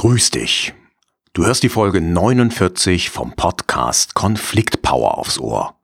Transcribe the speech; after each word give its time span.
Grüß 0.00 0.30
dich. 0.30 0.74
Du 1.32 1.44
hörst 1.44 1.64
die 1.64 1.68
Folge 1.68 2.00
49 2.00 3.10
vom 3.10 3.32
Podcast 3.32 4.14
Konflikt 4.14 4.80
Power 4.80 5.18
aufs 5.18 5.40
Ohr. 5.40 5.74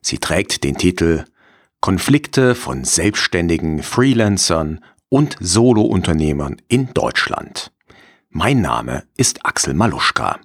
Sie 0.00 0.18
trägt 0.18 0.62
den 0.62 0.76
Titel 0.76 1.24
Konflikte 1.80 2.54
von 2.54 2.84
selbstständigen 2.84 3.82
Freelancern 3.82 4.78
und 5.08 5.36
Solounternehmern 5.40 6.62
in 6.68 6.94
Deutschland. 6.94 7.72
Mein 8.30 8.60
Name 8.60 9.08
ist 9.16 9.44
Axel 9.44 9.74
Maluschka. 9.74 10.38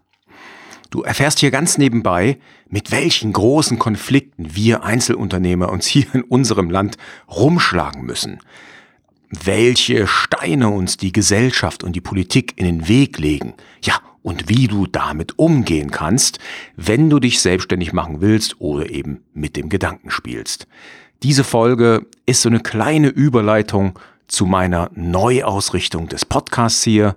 Du 0.90 1.04
erfährst 1.04 1.38
hier 1.38 1.52
ganz 1.52 1.78
nebenbei, 1.78 2.40
mit 2.68 2.90
welchen 2.90 3.32
großen 3.32 3.78
Konflikten 3.78 4.56
wir 4.56 4.84
Einzelunternehmer 4.84 5.70
uns 5.70 5.86
hier 5.86 6.08
in 6.16 6.24
unserem 6.24 6.72
Land 6.72 6.98
rumschlagen 7.28 8.02
müssen 8.02 8.40
welche 9.30 10.08
Steine 10.08 10.70
uns 10.70 10.98
die 10.98 11.12
Gesellschaft 11.12 11.84
und 11.84 11.96
die 11.96 12.02
Politik 12.02 12.54
in 12.56 12.66
den 12.66 12.88
Weg 12.88 13.18
legen. 13.20 13.54
Ja, 13.84 13.96
und 14.22 14.50
wie 14.50 14.68
du 14.68 14.86
damit 14.88 15.38
umgehen 15.40 15.92
kannst, 15.92 16.40
wenn 16.76 17.10
du 17.10 17.20
dich 17.20 17.42
selbstständig 17.42 17.94
machen 17.94 18.22
willst 18.22 18.60
oder 18.60 18.90
eben 18.90 19.24
mit 19.34 19.56
dem 19.56 19.70
Gedanken 19.70 20.12
spielst. 20.12 20.68
Diese 21.24 21.44
Folge 21.44 22.06
ist 22.26 22.42
so 22.42 22.50
eine 22.50 22.60
kleine 22.60 23.10
Überleitung 23.10 23.98
zu 24.28 24.46
meiner 24.46 24.90
Neuausrichtung 24.94 26.08
des 26.08 26.26
Podcasts 26.26 26.84
hier. 26.84 27.16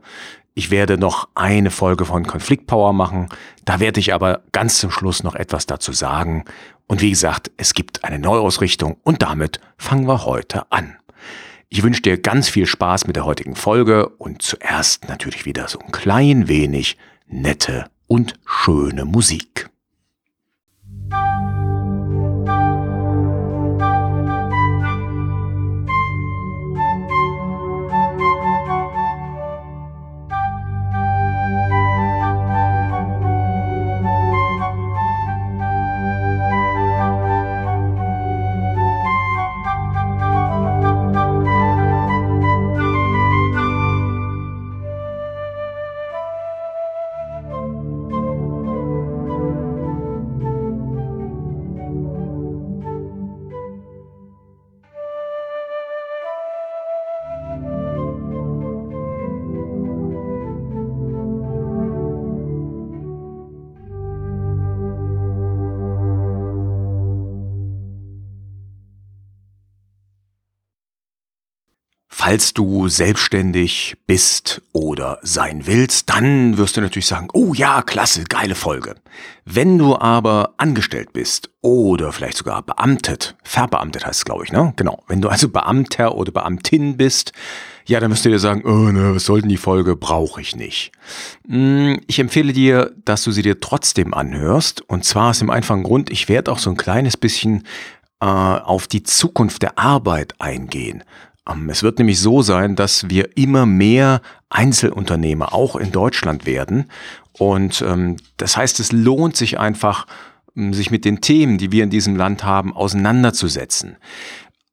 Ich 0.55 0.71
werde 0.71 0.99
noch 0.99 1.29
eine 1.35 1.71
Folge 1.71 2.05
von 2.05 2.27
Konflikt 2.27 2.67
Power 2.67 2.93
machen. 2.93 3.29
Da 3.65 3.81
werde 3.81 4.01
ich 4.01 4.13
aber 4.13 4.43
ganz 4.53 4.79
zum 4.79 4.91
Schluss 4.91 5.23
noch 5.23 5.35
etwas 5.35 5.67
dazu 5.67 5.93
sagen. 5.93 6.45
Und 6.87 7.01
wie 7.01 7.11
gesagt, 7.11 7.51
es 7.57 7.75
gibt 7.75 8.05
eine 8.05 8.19
Neuausrichtung 8.19 8.97
und 9.03 9.23
damit 9.23 9.61
fangen 9.79 10.07
wir 10.07 10.25
heute 10.25 10.71
an. 10.71 10.97
Ich 11.75 11.83
wünsche 11.83 12.03
dir 12.03 12.19
ganz 12.19 12.51
viel 12.51 12.67
Spaß 12.67 13.07
mit 13.07 13.17
der 13.17 13.25
heutigen 13.25 13.57
Folge 13.57 14.11
und 14.19 14.43
zuerst 14.43 15.09
natürlich 15.09 15.47
wieder 15.47 15.69
so 15.69 15.79
ein 15.79 15.91
klein 15.91 16.47
wenig 16.47 16.99
nette 17.27 17.87
und 18.07 18.35
schöne 18.45 19.07
Musik. 19.07 19.71
Falls 72.25 72.55
du 72.55 72.87
selbstständig 72.87 73.97
bist 74.07 74.63
oder 74.71 75.19
sein 75.23 75.67
willst, 75.67 76.09
dann 76.09 76.57
wirst 76.57 76.77
du 76.77 76.81
natürlich 76.81 77.09
sagen, 77.09 77.27
oh 77.33 77.53
ja, 77.53 77.83
klasse, 77.83 78.23
geile 78.23 78.55
Folge. 78.55 78.95
Wenn 79.45 79.77
du 79.77 79.97
aber 79.97 80.55
angestellt 80.57 81.13
bist 81.13 81.51
oder 81.63 82.13
vielleicht 82.13 82.37
sogar 82.37 82.63
beamtet, 82.63 83.35
verbeamtet 83.43 84.07
heißt 84.07 84.21
es, 84.21 84.25
glaube 84.25 84.45
ich, 84.45 84.53
ne? 84.53 84.73
Genau. 84.77 85.03
Wenn 85.09 85.21
du 85.21 85.31
also 85.31 85.49
Beamter 85.49 86.15
oder 86.15 86.31
Beamtin 86.31 86.97
bist, 86.97 87.33
ja, 87.87 87.99
dann 87.99 88.11
müsst 88.11 88.25
du 88.25 88.29
dir 88.29 88.39
sagen, 88.39 88.63
oh 88.67 88.93
ne, 88.93 89.17
was 89.17 89.25
soll 89.25 89.41
denn 89.41 89.51
die 89.51 89.57
Folge, 89.57 89.97
brauche 89.97 90.41
ich 90.41 90.55
nicht. 90.55 90.93
Hm, 91.49 92.03
ich 92.07 92.21
empfehle 92.21 92.53
dir, 92.53 92.93
dass 93.05 93.25
du 93.25 93.33
sie 93.33 93.43
dir 93.43 93.59
trotzdem 93.59 94.15
anhörst. 94.15 94.81
Und 94.83 95.05
zwar 95.05 95.31
aus 95.31 95.41
dem 95.41 95.51
einfachen 95.51 95.83
Grund, 95.83 96.09
ich 96.09 96.29
werde 96.29 96.53
auch 96.53 96.59
so 96.59 96.71
ein 96.71 96.77
kleines 96.77 97.17
bisschen 97.17 97.65
äh, 98.21 98.27
auf 98.27 98.87
die 98.87 99.03
Zukunft 99.03 99.63
der 99.63 99.77
Arbeit 99.77 100.41
eingehen. 100.41 101.03
Ähm, 101.49 101.69
es 101.71 101.83
wird 101.83 101.99
nämlich 101.99 102.21
so 102.21 102.43
sein, 102.43 102.77
dass 102.77 103.09
wir 103.09 103.37
immer 103.37 103.67
mehr 103.67 104.21
Einzelunternehmer 104.51 105.55
auch 105.55 105.77
in 105.77 105.93
Deutschland 105.93 106.47
werden. 106.47 106.91
Und 107.39 107.83
ähm, 107.87 108.17
das 108.37 108.57
heißt, 108.57 108.81
es 108.81 108.93
lohnt 108.93 109.37
sich 109.37 109.59
einfach, 109.59 110.07
ähm, 110.57 110.75
sich 110.75 110.91
mit 110.91 111.05
den 111.05 111.21
Themen, 111.21 111.59
die 111.59 111.73
wir 111.73 111.85
in 111.85 111.91
diesem 111.91 112.17
Land 112.17 112.45
haben, 112.45 112.75
auseinanderzusetzen. 112.75 113.97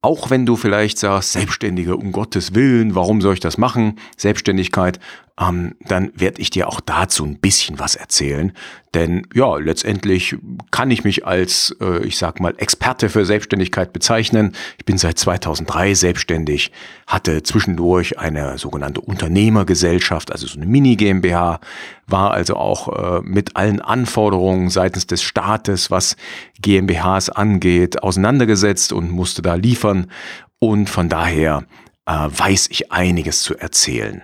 Auch 0.01 0.29
wenn 0.29 0.45
du 0.45 0.55
vielleicht 0.55 0.97
sagst, 0.97 1.33
Selbstständige, 1.33 1.97
um 1.97 2.13
Gottes 2.13 2.55
Willen, 2.55 2.95
warum 2.95 3.19
soll 3.19 3.33
ich 3.33 3.41
das 3.41 3.57
machen? 3.57 3.99
Selbstständigkeit, 4.15 4.99
ähm, 5.39 5.75
dann 5.79 6.11
werde 6.15 6.41
ich 6.41 6.49
dir 6.49 6.67
auch 6.67 6.81
dazu 6.81 7.25
ein 7.25 7.39
bisschen 7.39 7.79
was 7.79 7.95
erzählen. 7.95 8.51
Denn 8.93 9.25
ja, 9.33 9.55
letztendlich 9.57 10.35
kann 10.71 10.91
ich 10.91 11.03
mich 11.03 11.25
als, 11.25 11.75
äh, 11.79 12.03
ich 12.05 12.17
sag 12.17 12.39
mal, 12.39 12.55
Experte 12.57 13.07
für 13.09 13.23
Selbstständigkeit 13.25 13.93
bezeichnen. 13.93 14.53
Ich 14.77 14.85
bin 14.85 14.97
seit 14.97 15.17
2003 15.17 15.93
selbstständig, 15.93 16.71
hatte 17.07 17.43
zwischendurch 17.43 18.19
eine 18.19 18.57
sogenannte 18.57 18.99
Unternehmergesellschaft, 19.01 20.31
also 20.31 20.47
so 20.47 20.57
eine 20.57 20.65
Mini-GmbH, 20.65 21.59
war 22.07 22.31
also 22.31 22.55
auch 22.55 23.19
äh, 23.19 23.21
mit 23.23 23.55
allen 23.55 23.79
Anforderungen 23.79 24.69
seitens 24.69 25.07
des 25.07 25.21
Staates, 25.21 25.89
was 25.91 26.17
GmbHs 26.59 27.29
angeht, 27.29 28.03
auseinandergesetzt 28.03 28.91
und 28.91 29.11
musste 29.11 29.41
da 29.41 29.55
liefern. 29.55 30.11
Und 30.57 30.89
von 30.89 31.07
daher 31.07 31.63
äh, 32.05 32.11
weiß 32.11 32.67
ich 32.71 32.91
einiges 32.91 33.43
zu 33.43 33.55
erzählen. 33.55 34.23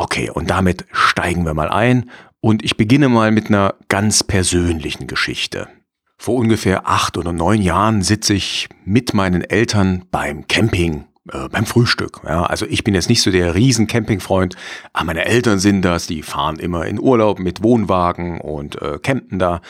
Okay, 0.00 0.30
und 0.30 0.48
damit 0.48 0.86
steigen 0.92 1.44
wir 1.44 1.52
mal 1.52 1.68
ein 1.68 2.08
und 2.40 2.64
ich 2.64 2.78
beginne 2.78 3.10
mal 3.10 3.32
mit 3.32 3.48
einer 3.48 3.74
ganz 3.88 4.24
persönlichen 4.24 5.06
Geschichte. 5.06 5.68
Vor 6.16 6.36
ungefähr 6.36 6.88
acht 6.88 7.18
oder 7.18 7.34
neun 7.34 7.60
Jahren 7.60 8.00
sitze 8.00 8.32
ich 8.32 8.70
mit 8.86 9.12
meinen 9.12 9.42
Eltern 9.42 10.06
beim 10.10 10.48
Camping, 10.48 11.04
äh, 11.30 11.50
beim 11.50 11.66
Frühstück. 11.66 12.22
Ja, 12.24 12.44
also 12.44 12.64
ich 12.64 12.82
bin 12.82 12.94
jetzt 12.94 13.10
nicht 13.10 13.20
so 13.20 13.30
der 13.30 13.54
riesen 13.54 13.88
Campingfreund, 13.88 14.56
aber 14.94 15.04
meine 15.04 15.26
Eltern 15.26 15.58
sind 15.58 15.82
das, 15.82 16.06
die 16.06 16.22
fahren 16.22 16.58
immer 16.58 16.86
in 16.86 16.98
Urlaub 16.98 17.38
mit 17.38 17.62
Wohnwagen 17.62 18.40
und 18.40 18.80
äh, 18.80 18.98
campen 19.02 19.38
da. 19.38 19.60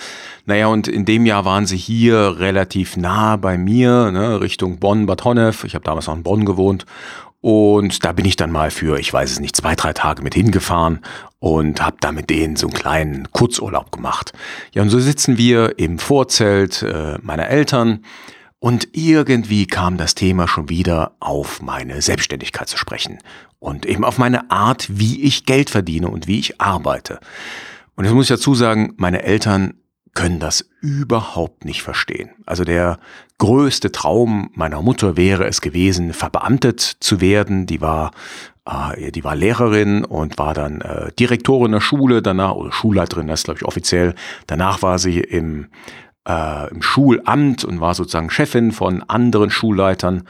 Naja, 0.46 0.68
und 0.68 0.86
in 0.86 1.04
dem 1.04 1.26
Jahr 1.26 1.44
waren 1.44 1.66
sie 1.66 1.76
hier 1.76 2.36
relativ 2.38 2.96
nah 2.96 3.34
bei 3.34 3.58
mir, 3.58 4.12
ne, 4.12 4.40
Richtung 4.40 4.78
Bonn, 4.78 5.06
Bad 5.06 5.24
Honnef. 5.24 5.64
Ich 5.64 5.74
habe 5.74 5.84
damals 5.84 6.06
noch 6.06 6.14
in 6.14 6.22
Bonn 6.22 6.44
gewohnt 6.44 6.86
und 7.40 8.04
da 8.04 8.12
bin 8.12 8.26
ich 8.26 8.36
dann 8.36 8.50
mal 8.50 8.70
für, 8.70 8.98
ich 8.98 9.12
weiß 9.12 9.30
es 9.30 9.40
nicht, 9.40 9.56
zwei, 9.56 9.74
drei 9.74 9.92
Tage 9.92 10.22
mit 10.22 10.34
hingefahren 10.34 11.00
und 11.38 11.82
habe 11.82 11.96
da 12.00 12.12
mit 12.12 12.28
denen 12.28 12.56
so 12.56 12.66
einen 12.66 12.74
kleinen 12.74 13.32
Kurzurlaub 13.32 13.92
gemacht. 13.92 14.32
Ja, 14.72 14.82
und 14.82 14.90
so 14.90 14.98
sitzen 15.00 15.38
wir 15.38 15.78
im 15.78 15.98
Vorzelt 15.98 16.82
äh, 16.82 17.18
meiner 17.22 17.48
Eltern 17.48 18.04
und 18.58 18.88
irgendwie 18.92 19.66
kam 19.66 19.96
das 19.96 20.14
Thema 20.14 20.46
schon 20.46 20.68
wieder 20.68 21.12
auf 21.18 21.62
meine 21.62 22.02
Selbstständigkeit 22.02 22.68
zu 22.68 22.76
sprechen 22.76 23.18
und 23.58 23.86
eben 23.86 24.04
auf 24.04 24.18
meine 24.18 24.50
Art, 24.50 24.86
wie 24.90 25.22
ich 25.22 25.46
Geld 25.46 25.70
verdiene 25.70 26.08
und 26.08 26.26
wie 26.26 26.38
ich 26.38 26.60
arbeite. 26.60 27.20
Und 27.96 28.04
jetzt 28.04 28.14
muss 28.14 28.26
ich 28.26 28.36
dazu 28.36 28.54
sagen, 28.54 28.92
meine 28.96 29.22
Eltern 29.22 29.74
können 30.14 30.40
das 30.40 30.68
überhaupt 30.80 31.64
nicht 31.64 31.82
verstehen. 31.82 32.30
Also 32.46 32.64
der 32.64 32.98
größte 33.38 33.92
Traum 33.92 34.50
meiner 34.54 34.82
Mutter 34.82 35.16
wäre 35.16 35.46
es 35.46 35.60
gewesen, 35.60 36.12
verbeamtet 36.12 36.80
zu 36.80 37.20
werden. 37.20 37.66
Die 37.66 37.80
war, 37.80 38.10
äh, 38.66 39.12
die 39.12 39.24
war 39.24 39.36
Lehrerin 39.36 40.04
und 40.04 40.38
war 40.38 40.54
dann 40.54 40.80
äh, 40.80 41.12
Direktorin 41.18 41.72
der 41.72 41.80
Schule 41.80 42.22
danach, 42.22 42.54
oder 42.54 42.72
Schulleiterin, 42.72 43.28
das 43.28 43.40
ist 43.40 43.44
glaube 43.44 43.58
ich 43.58 43.64
offiziell. 43.64 44.14
Danach 44.46 44.82
war 44.82 44.98
sie 44.98 45.20
im, 45.20 45.68
äh, 46.28 46.68
im 46.70 46.82
Schulamt 46.82 47.64
und 47.64 47.80
war 47.80 47.94
sozusagen 47.94 48.30
Chefin 48.30 48.72
von 48.72 49.02
anderen 49.04 49.50
Schulleitern 49.50 50.24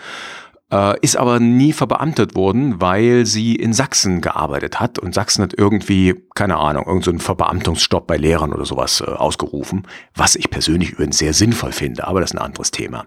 ist 1.00 1.16
aber 1.16 1.40
nie 1.40 1.72
verbeamtet 1.72 2.36
worden, 2.36 2.80
weil 2.80 3.26
sie 3.26 3.56
in 3.56 3.72
Sachsen 3.72 4.20
gearbeitet 4.20 4.78
hat 4.78 5.00
und 5.00 5.14
Sachsen 5.14 5.42
hat 5.42 5.52
irgendwie, 5.56 6.14
keine 6.36 6.58
Ahnung, 6.58 6.84
irgendeinen 6.86 7.18
so 7.18 7.24
Verbeamtungsstopp 7.24 8.06
bei 8.06 8.16
Lehrern 8.16 8.52
oder 8.52 8.64
sowas 8.64 9.00
äh, 9.00 9.10
ausgerufen, 9.10 9.82
was 10.14 10.36
ich 10.36 10.48
persönlich 10.48 10.92
übrigens 10.92 11.18
sehr 11.18 11.34
sinnvoll 11.34 11.72
finde, 11.72 12.06
aber 12.06 12.20
das 12.20 12.30
ist 12.30 12.36
ein 12.36 12.44
anderes 12.44 12.70
Thema. 12.70 13.06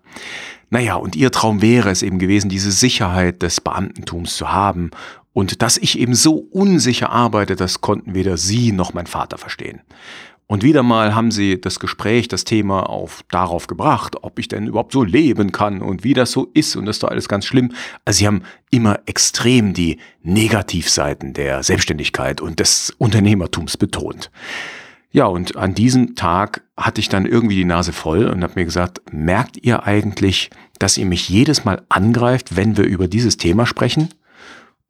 Naja, 0.70 0.96
und 0.96 1.16
ihr 1.16 1.32
Traum 1.32 1.62
wäre 1.62 1.90
es 1.90 2.02
eben 2.02 2.20
gewesen, 2.20 2.50
diese 2.50 2.72
Sicherheit 2.72 3.42
des 3.42 3.62
Beamtentums 3.62 4.36
zu 4.36 4.52
haben 4.52 4.92
und 5.32 5.62
dass 5.62 5.78
ich 5.78 6.00
eben 6.00 6.16
so 6.16 6.36
unsicher 6.36 7.12
arbeite, 7.12 7.56
das 7.56 7.80
konnten 7.80 8.14
weder 8.14 8.38
sie 8.38 8.72
noch 8.72 8.94
mein 8.94 9.08
Vater 9.08 9.38
verstehen. 9.38 9.82
Und 10.48 10.62
wieder 10.64 10.84
mal 10.84 11.16
haben 11.16 11.32
sie 11.32 11.60
das 11.60 11.80
Gespräch, 11.80 12.28
das 12.28 12.44
Thema 12.44 12.90
auf 12.90 13.24
darauf 13.32 13.68
gebracht, 13.68 14.18
ob 14.22 14.40
ich 14.40 14.48
denn 14.48 14.68
überhaupt 14.68 14.92
so 14.92 15.04
leben 15.04 15.52
kann 15.52 15.82
und 15.82 16.04
wie 16.04 16.14
das 16.14 16.32
so 16.32 16.50
ist 16.54 16.76
und 16.76 16.86
das 16.86 16.98
ist 16.98 17.04
doch 17.04 17.10
alles 17.10 17.30
ganz 17.30 17.46
schlimm. 17.46 17.72
Also 18.06 18.20
sie 18.20 18.28
haben 18.28 18.44
immer 18.70 19.00
extrem 19.06 19.74
die 19.74 20.00
Negativseiten 20.22 21.34
der 21.34 21.64
Selbstständigkeit 21.64 22.42
und 22.42 22.60
des 22.60 22.94
Unternehmertums 22.98 23.78
betont. 23.78 24.32
Ja, 25.12 25.26
und 25.26 25.56
an 25.58 25.76
diesem 25.76 26.16
Tag 26.16 26.64
hatte 26.76 27.00
ich 27.00 27.08
dann 27.08 27.28
irgendwie 27.28 27.56
die 27.56 27.66
Nase 27.66 27.94
voll 27.94 28.26
und 28.26 28.44
habe 28.44 28.54
mir 28.56 28.66
gesagt, 28.66 29.02
merkt 29.12 29.58
ihr 29.64 29.84
eigentlich, 29.84 30.50
dass 30.80 30.98
ihr 30.98 31.06
mich 31.06 31.30
jedes 31.30 31.66
Mal 31.66 31.84
angreift, 31.88 32.56
wenn 32.56 32.78
wir 32.78 32.86
über 32.86 33.08
dieses 33.08 33.38
Thema 33.38 33.68
sprechen? 33.68 34.10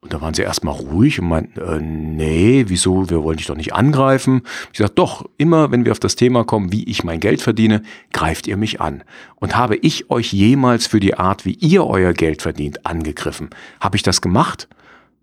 Und 0.04 0.12
da 0.12 0.20
waren 0.20 0.34
sie 0.34 0.42
erstmal 0.42 0.74
ruhig 0.74 1.18
und 1.18 1.28
meinten, 1.28 1.58
äh, 1.58 1.80
nee, 1.80 2.66
wieso, 2.68 3.08
wir 3.08 3.24
wollen 3.24 3.38
dich 3.38 3.46
doch 3.46 3.56
nicht 3.56 3.72
angreifen. 3.72 4.42
Ich 4.70 4.78
sagte, 4.78 4.96
doch, 4.96 5.24
immer 5.38 5.70
wenn 5.70 5.86
wir 5.86 5.92
auf 5.92 5.98
das 5.98 6.14
Thema 6.14 6.44
kommen, 6.44 6.72
wie 6.72 6.84
ich 6.84 7.04
mein 7.04 7.20
Geld 7.20 7.40
verdiene, 7.40 7.80
greift 8.12 8.46
ihr 8.46 8.58
mich 8.58 8.82
an. 8.82 9.02
Und 9.36 9.56
habe 9.56 9.76
ich 9.76 10.10
euch 10.10 10.30
jemals 10.34 10.86
für 10.86 11.00
die 11.00 11.14
Art, 11.14 11.46
wie 11.46 11.54
ihr 11.54 11.86
euer 11.86 12.12
Geld 12.12 12.42
verdient, 12.42 12.84
angegriffen? 12.84 13.48
Habe 13.80 13.96
ich 13.96 14.02
das 14.02 14.20
gemacht? 14.20 14.68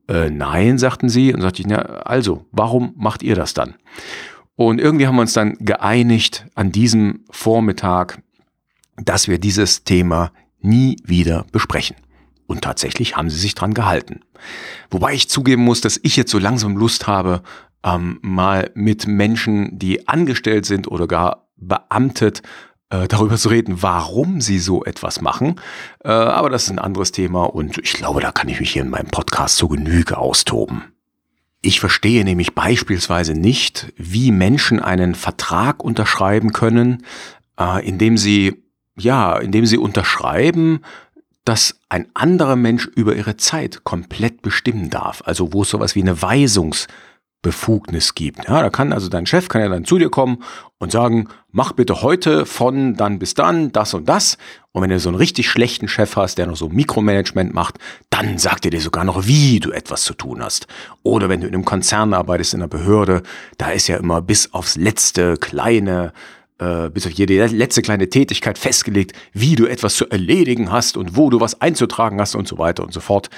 Äh, 0.08 0.32
nein, 0.32 0.80
sagten 0.80 1.10
sie. 1.10 1.32
Und 1.32 1.42
sagte 1.42 1.62
ich, 1.62 1.68
na, 1.68 1.78
also, 1.78 2.48
warum 2.52 2.96
macht 2.98 3.22
ihr 3.22 3.36
das 3.36 3.54
dann? 3.54 3.76
Und 4.56 4.82
irgendwie 4.82 5.06
haben 5.06 5.16
wir 5.16 5.22
uns 5.22 5.34
dann 5.34 5.58
geeinigt 5.60 6.48
an 6.56 6.72
diesem 6.72 7.20
Vormittag, 7.30 8.24
dass 8.96 9.28
wir 9.28 9.38
dieses 9.38 9.84
Thema 9.84 10.32
nie 10.60 10.98
wieder 11.04 11.46
besprechen. 11.52 11.98
Und 12.52 12.66
tatsächlich 12.66 13.16
haben 13.16 13.30
sie 13.30 13.40
sich 13.40 13.56
dran 13.56 13.74
gehalten. 13.74 14.20
Wobei 14.90 15.14
ich 15.14 15.30
zugeben 15.30 15.64
muss, 15.64 15.80
dass 15.80 15.98
ich 16.04 16.18
jetzt 16.18 16.32
so 16.32 16.38
langsam 16.38 16.76
Lust 16.76 17.08
habe, 17.08 17.44
ähm, 17.82 18.20
mal 18.22 18.72
mit 18.74 19.08
Menschen, 19.08 19.80
die 19.80 20.10
angestellt 20.10 20.66
sind 20.66 20.90
oder 20.90 21.08
gar 21.08 21.48
beamtet, 21.56 22.42
äh, 22.90 23.08
darüber 23.08 23.38
zu 23.38 23.48
reden, 23.48 23.82
warum 23.82 24.42
sie 24.42 24.60
so 24.60 24.84
etwas 24.84 25.22
machen. 25.22 25.62
Äh, 26.04 26.10
aber 26.10 26.50
das 26.50 26.64
ist 26.64 26.72
ein 26.72 26.80
anderes 26.80 27.14
Thema 27.14 27.46
und 27.46 27.78
ich 27.78 27.94
glaube, 27.94 28.20
da 28.20 28.34
kann 28.34 28.50
ich 28.50 28.60
mich 28.60 28.74
hier 28.74 28.82
in 28.82 28.90
meinem 28.90 29.08
Podcast 29.08 29.56
zu 29.56 29.70
Genüge 29.70 30.18
austoben. 30.18 30.84
Ich 31.62 31.80
verstehe 31.80 32.26
nämlich 32.26 32.54
beispielsweise 32.54 33.34
nicht, 33.34 33.94
wie 33.96 34.34
Menschen 34.34 34.82
einen 34.82 35.16
Vertrag 35.16 35.86
unterschreiben 35.86 36.52
können, 36.52 37.06
äh, 37.58 37.88
indem 37.88 38.18
sie 38.18 38.62
ja, 38.98 39.38
indem 39.38 39.66
sie 39.66 39.78
unterschreiben, 39.78 40.82
dass 41.46 41.80
ein 41.90 42.08
anderer 42.14 42.56
Mensch 42.56 42.86
über 42.86 43.16
ihre 43.16 43.38
Zeit 43.38 43.84
komplett 43.84 44.42
bestimmen 44.42 44.90
darf. 44.90 45.22
Also 45.26 45.54
wo 45.54 45.64
es 45.64 45.70
sowas 45.70 45.96
wie 45.96 46.02
eine 46.02 46.22
Weisungsbefugnis 46.22 48.14
gibt. 48.14 48.48
Ja, 48.48 48.62
da 48.62 48.70
kann 48.70 48.94
also 48.94 49.10
dein 49.10 49.26
Chef 49.26 49.48
kann 49.50 49.62
ja 49.62 49.70
dann 49.70 49.86
zu 49.86 49.98
dir 49.98 50.10
kommen 50.10 50.44
und 50.78 50.92
sagen, 50.92 51.28
mach 51.52 51.74
bitte 51.74 52.04
heute 52.04 52.46
von 52.46 52.96
dann 52.96 53.18
bis 53.18 53.34
dann 53.34 53.72
das 53.72 53.94
und 53.96 54.08
das. 54.08 54.38
Und 54.72 54.84
wenn 54.84 54.92
du 54.92 55.00
so 55.00 55.10
einen 55.10 55.18
richtig 55.18 55.50
schlechten 55.50 55.88
Chef 55.88 56.16
hast, 56.16 56.38
der 56.38 56.46
noch 56.46 56.56
so 56.56 56.70
Mikromanagement 56.70 57.54
macht, 57.54 57.80
dann 58.12 58.38
sagt 58.38 58.66
er 58.66 58.72
dir 58.72 58.82
sogar 58.82 59.04
noch, 59.04 59.26
wie 59.26 59.60
du 59.60 59.72
etwas 59.72 60.04
zu 60.04 60.14
tun 60.14 60.44
hast. 60.44 60.68
Oder 61.02 61.28
wenn 61.28 61.42
du 61.42 61.48
in 61.48 61.56
einem 61.56 61.66
Konzern 61.66 62.14
arbeitest, 62.14 62.54
in 62.54 62.62
einer 62.62 62.68
Behörde, 62.68 63.24
da 63.58 63.72
ist 63.72 63.88
ja 63.88 63.98
immer 63.98 64.22
bis 64.22 64.54
aufs 64.54 64.76
letzte 64.76 65.38
kleine 65.38 66.14
äh, 66.62 66.90
bis 66.92 67.08
auf 67.08 67.14
jede 67.14 67.44
letzte 67.48 67.82
kleine 67.82 68.08
Tätigkeit 68.08 68.58
festgelegt, 68.58 69.14
wie 69.34 69.56
du 69.56 69.66
etwas 69.66 69.96
zu 69.96 70.08
erledigen 70.10 70.72
hast 70.72 70.96
und 70.96 71.18
wo 71.18 71.32
du 71.32 71.40
was 71.42 71.60
einzutragen 71.60 72.22
hast 72.22 72.36
und 72.36 72.48
so 72.48 72.60
weiter 72.60 72.84
und 72.84 72.94
so 72.94 73.00
fort. 73.00 73.30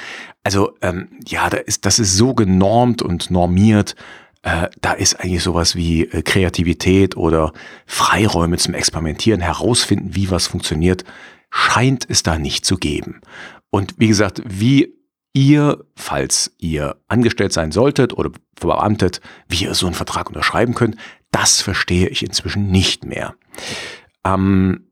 Also 0.43 0.73
ähm, 0.81 1.07
ja, 1.25 1.49
da 1.49 1.57
ist, 1.57 1.85
das 1.85 1.99
ist 1.99 2.17
so 2.17 2.33
genormt 2.33 3.01
und 3.01 3.31
normiert. 3.31 3.95
Äh, 4.41 4.67
da 4.81 4.91
ist 4.91 5.21
eigentlich 5.21 5.41
sowas 5.41 5.77
wie 5.77 6.03
äh, 6.03 6.21
Kreativität 6.21 7.15
oder 7.15 7.53
Freiräume 7.85 8.57
zum 8.57 8.73
Experimentieren, 8.73 9.39
herausfinden, 9.39 10.15
wie 10.15 10.29
was 10.29 10.47
funktioniert, 10.47 11.05
scheint 11.49 12.05
es 12.09 12.23
da 12.23 12.37
nicht 12.37 12.65
zu 12.65 12.77
geben. 12.77 13.21
Und 13.69 13.95
wie 13.97 14.09
gesagt, 14.09 14.41
wie 14.45 14.97
ihr, 15.33 15.85
falls 15.95 16.51
ihr 16.59 16.97
angestellt 17.07 17.53
sein 17.53 17.71
solltet 17.71 18.17
oder 18.17 18.31
verbeamtet, 18.57 19.21
wie 19.47 19.63
ihr 19.63 19.73
so 19.75 19.85
einen 19.85 19.95
Vertrag 19.95 20.27
unterschreiben 20.27 20.75
könnt, 20.75 20.97
das 21.33 21.61
verstehe 21.61 22.07
ich 22.07 22.23
inzwischen 22.23 22.71
nicht 22.71 23.03
mehr. 23.03 23.35
Ähm, 24.23 24.87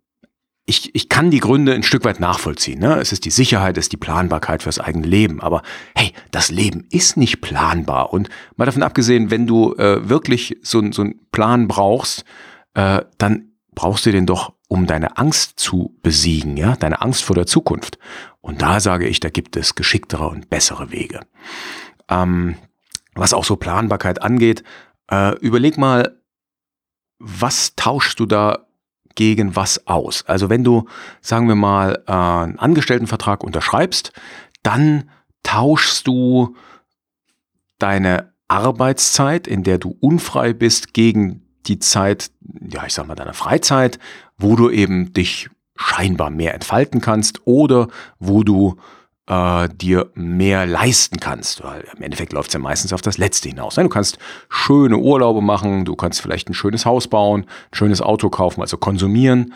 ich, 0.65 0.93
ich 0.95 1.09
kann 1.09 1.31
die 1.31 1.39
Gründe 1.39 1.73
ein 1.73 1.83
Stück 1.83 2.05
weit 2.05 2.19
nachvollziehen. 2.19 2.79
Ne? 2.79 2.99
Es 2.99 3.11
ist 3.11 3.25
die 3.25 3.31
Sicherheit, 3.31 3.77
es 3.77 3.85
ist 3.85 3.91
die 3.91 3.97
Planbarkeit 3.97 4.63
fürs 4.63 4.79
eigene 4.79 5.07
Leben. 5.07 5.41
Aber 5.41 5.63
hey, 5.95 6.13
das 6.31 6.49
Leben 6.49 6.87
ist 6.89 7.17
nicht 7.17 7.41
planbar. 7.41 8.13
Und 8.13 8.29
mal 8.55 8.65
davon 8.65 8.83
abgesehen, 8.83 9.31
wenn 9.31 9.47
du 9.47 9.73
äh, 9.75 10.07
wirklich 10.07 10.57
so, 10.61 10.81
so 10.91 11.03
einen 11.03 11.19
Plan 11.31 11.67
brauchst, 11.67 12.25
äh, 12.73 13.01
dann 13.17 13.51
brauchst 13.73 14.05
du 14.05 14.11
den 14.11 14.25
doch, 14.25 14.53
um 14.67 14.87
deine 14.87 15.17
Angst 15.17 15.59
zu 15.59 15.97
besiegen, 16.03 16.55
ja, 16.57 16.75
deine 16.75 17.01
Angst 17.01 17.23
vor 17.23 17.35
der 17.35 17.45
Zukunft. 17.45 17.97
Und 18.39 18.61
da 18.61 18.79
sage 18.79 19.07
ich, 19.07 19.19
da 19.19 19.29
gibt 19.29 19.57
es 19.57 19.75
geschicktere 19.75 20.27
und 20.27 20.49
bessere 20.49 20.91
Wege. 20.91 21.21
Ähm, 22.09 22.55
was 23.13 23.33
auch 23.33 23.43
so 23.43 23.57
Planbarkeit 23.57 24.21
angeht, 24.21 24.63
äh, 25.11 25.35
überleg 25.39 25.77
mal, 25.77 26.20
was 27.21 27.75
tauschst 27.75 28.19
du 28.19 28.25
da 28.25 28.65
gegen 29.15 29.55
was 29.55 29.87
aus? 29.87 30.23
Also 30.25 30.49
wenn 30.49 30.63
du, 30.63 30.87
sagen 31.21 31.47
wir 31.47 31.55
mal, 31.55 32.03
äh, 32.07 32.11
einen 32.11 32.59
Angestelltenvertrag 32.59 33.43
unterschreibst, 33.43 34.11
dann 34.63 35.09
tauschst 35.43 36.07
du 36.07 36.55
deine 37.77 38.33
Arbeitszeit, 38.47 39.47
in 39.47 39.63
der 39.63 39.77
du 39.77 39.95
unfrei 39.99 40.53
bist, 40.53 40.93
gegen 40.93 41.47
die 41.67 41.79
Zeit, 41.79 42.31
ja, 42.69 42.85
ich 42.85 42.93
sag 42.93 43.07
mal, 43.07 43.15
deiner 43.15 43.33
Freizeit, 43.33 43.99
wo 44.37 44.55
du 44.55 44.69
eben 44.69 45.13
dich 45.13 45.49
scheinbar 45.75 46.29
mehr 46.29 46.53
entfalten 46.53 47.01
kannst 47.01 47.41
oder 47.45 47.87
wo 48.19 48.43
du 48.43 48.77
äh, 49.27 49.69
dir 49.69 50.11
mehr 50.13 50.65
leisten 50.65 51.19
kannst. 51.19 51.63
Weil 51.63 51.85
im 51.95 52.03
Endeffekt 52.03 52.33
läuft 52.33 52.49
es 52.49 52.53
ja 52.53 52.59
meistens 52.59 52.93
auf 52.93 53.01
das 53.01 53.17
Letzte 53.17 53.49
hinaus. 53.49 53.77
Ne? 53.77 53.83
Du 53.83 53.89
kannst 53.89 54.17
schöne 54.49 54.97
Urlaube 54.97 55.41
machen, 55.41 55.85
du 55.85 55.95
kannst 55.95 56.21
vielleicht 56.21 56.49
ein 56.49 56.53
schönes 56.53 56.85
Haus 56.85 57.07
bauen, 57.07 57.41
ein 57.43 57.75
schönes 57.75 58.01
Auto 58.01 58.29
kaufen, 58.29 58.61
also 58.61 58.77
konsumieren. 58.77 59.53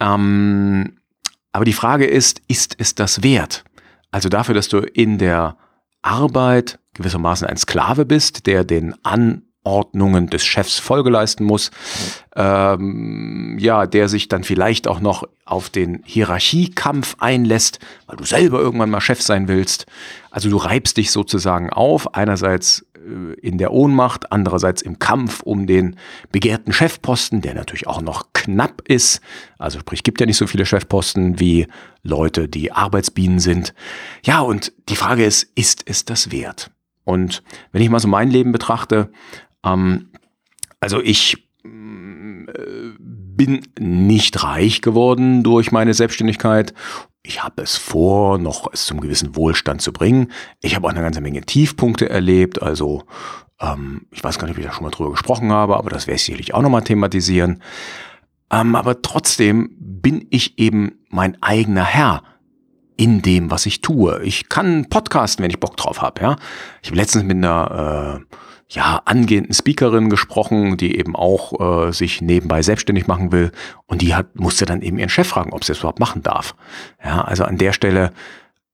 Ähm, 0.00 0.96
aber 1.52 1.64
die 1.64 1.72
Frage 1.72 2.06
ist, 2.06 2.42
ist 2.48 2.76
es 2.78 2.94
das 2.94 3.22
wert? 3.22 3.64
Also 4.10 4.28
dafür, 4.28 4.54
dass 4.54 4.68
du 4.68 4.78
in 4.78 5.18
der 5.18 5.56
Arbeit 6.02 6.78
gewissermaßen 6.94 7.46
ein 7.46 7.56
Sklave 7.56 8.04
bist, 8.04 8.46
der 8.46 8.64
den 8.64 8.94
An 9.04 9.42
Ordnungen 9.62 10.28
des 10.28 10.44
Chefs 10.44 10.78
Folge 10.78 11.10
leisten 11.10 11.44
muss, 11.44 11.70
ähm, 12.34 13.56
ja, 13.60 13.86
der 13.86 14.08
sich 14.08 14.28
dann 14.28 14.44
vielleicht 14.44 14.88
auch 14.88 15.00
noch 15.00 15.24
auf 15.44 15.68
den 15.68 16.02
Hierarchiekampf 16.04 17.16
einlässt, 17.18 17.78
weil 18.06 18.16
du 18.16 18.24
selber 18.24 18.58
irgendwann 18.60 18.90
mal 18.90 19.00
Chef 19.00 19.20
sein 19.20 19.48
willst. 19.48 19.86
Also 20.30 20.48
du 20.48 20.56
reibst 20.56 20.96
dich 20.96 21.10
sozusagen 21.10 21.70
auf, 21.70 22.14
einerseits 22.14 22.86
äh, 22.94 23.34
in 23.40 23.58
der 23.58 23.72
Ohnmacht, 23.72 24.32
andererseits 24.32 24.82
im 24.82 24.98
Kampf 24.98 25.42
um 25.42 25.66
den 25.66 25.96
begehrten 26.32 26.72
Chefposten, 26.72 27.40
der 27.40 27.54
natürlich 27.54 27.86
auch 27.86 28.00
noch 28.00 28.32
knapp 28.32 28.82
ist. 28.86 29.20
Also 29.58 29.80
sprich, 29.80 30.02
gibt 30.02 30.20
ja 30.20 30.26
nicht 30.26 30.36
so 30.36 30.46
viele 30.46 30.66
Chefposten 30.66 31.40
wie 31.40 31.66
Leute, 32.02 32.48
die 32.48 32.72
Arbeitsbienen 32.72 33.40
sind. 33.40 33.74
Ja, 34.24 34.40
und 34.40 34.72
die 34.88 34.96
Frage 34.96 35.24
ist, 35.24 35.50
ist 35.54 35.82
es 35.86 36.04
das 36.04 36.30
wert? 36.30 36.70
Und 37.04 37.42
wenn 37.72 37.82
ich 37.82 37.90
mal 37.90 37.98
so 37.98 38.08
mein 38.08 38.30
Leben 38.30 38.52
betrachte, 38.52 39.10
ähm, 39.64 40.10
also 40.80 41.00
ich 41.00 41.46
äh, 41.64 42.92
bin 42.98 43.62
nicht 43.78 44.42
reich 44.42 44.82
geworden 44.82 45.42
durch 45.42 45.72
meine 45.72 45.94
Selbstständigkeit. 45.94 46.74
Ich 47.22 47.42
habe 47.42 47.62
es 47.62 47.76
vor, 47.76 48.38
noch 48.38 48.72
es 48.72 48.86
zum 48.86 49.00
gewissen 49.00 49.36
Wohlstand 49.36 49.82
zu 49.82 49.92
bringen. 49.92 50.32
Ich 50.62 50.74
habe 50.74 50.86
auch 50.86 50.90
eine 50.90 51.02
ganze 51.02 51.20
Menge 51.20 51.42
Tiefpunkte 51.42 52.08
erlebt. 52.08 52.62
Also 52.62 53.04
ähm, 53.60 54.06
ich 54.10 54.24
weiß 54.24 54.38
gar 54.38 54.46
nicht, 54.46 54.56
ob 54.56 54.60
ich 54.60 54.66
da 54.66 54.72
schon 54.72 54.84
mal 54.84 54.90
drüber 54.90 55.10
gesprochen 55.10 55.52
habe, 55.52 55.76
aber 55.76 55.90
das 55.90 56.06
werde 56.06 56.16
ich 56.16 56.24
sicherlich 56.24 56.54
auch 56.54 56.62
nochmal 56.62 56.82
thematisieren. 56.82 57.62
Ähm, 58.50 58.74
aber 58.74 59.02
trotzdem 59.02 59.76
bin 59.78 60.26
ich 60.30 60.58
eben 60.58 60.98
mein 61.08 61.40
eigener 61.42 61.84
Herr 61.84 62.22
in 62.96 63.22
dem, 63.22 63.50
was 63.50 63.66
ich 63.66 63.80
tue. 63.80 64.22
Ich 64.22 64.48
kann 64.48 64.88
podcasten, 64.88 65.42
wenn 65.42 65.50
ich 65.50 65.60
Bock 65.60 65.76
drauf 65.76 66.02
habe. 66.02 66.20
Ja? 66.20 66.36
Ich 66.82 66.88
habe 66.88 66.98
letztens 66.98 67.24
mit 67.24 67.36
einer 67.36 68.20
äh, 68.30 68.36
ja, 68.70 69.02
angehenden 69.04 69.52
Speakerin 69.52 70.10
gesprochen, 70.10 70.76
die 70.76 70.96
eben 70.96 71.16
auch 71.16 71.88
äh, 71.88 71.92
sich 71.92 72.22
nebenbei 72.22 72.62
selbstständig 72.62 73.08
machen 73.08 73.32
will. 73.32 73.50
Und 73.86 74.00
die 74.00 74.14
hat, 74.14 74.38
musste 74.38 74.64
dann 74.64 74.80
eben 74.80 74.98
ihren 74.98 75.08
Chef 75.08 75.26
fragen, 75.26 75.52
ob 75.52 75.64
sie 75.64 75.72
es 75.72 75.80
überhaupt 75.80 75.98
machen 75.98 76.22
darf. 76.22 76.54
Ja, 77.04 77.22
also 77.22 77.44
an 77.44 77.58
der 77.58 77.72
Stelle, 77.72 78.12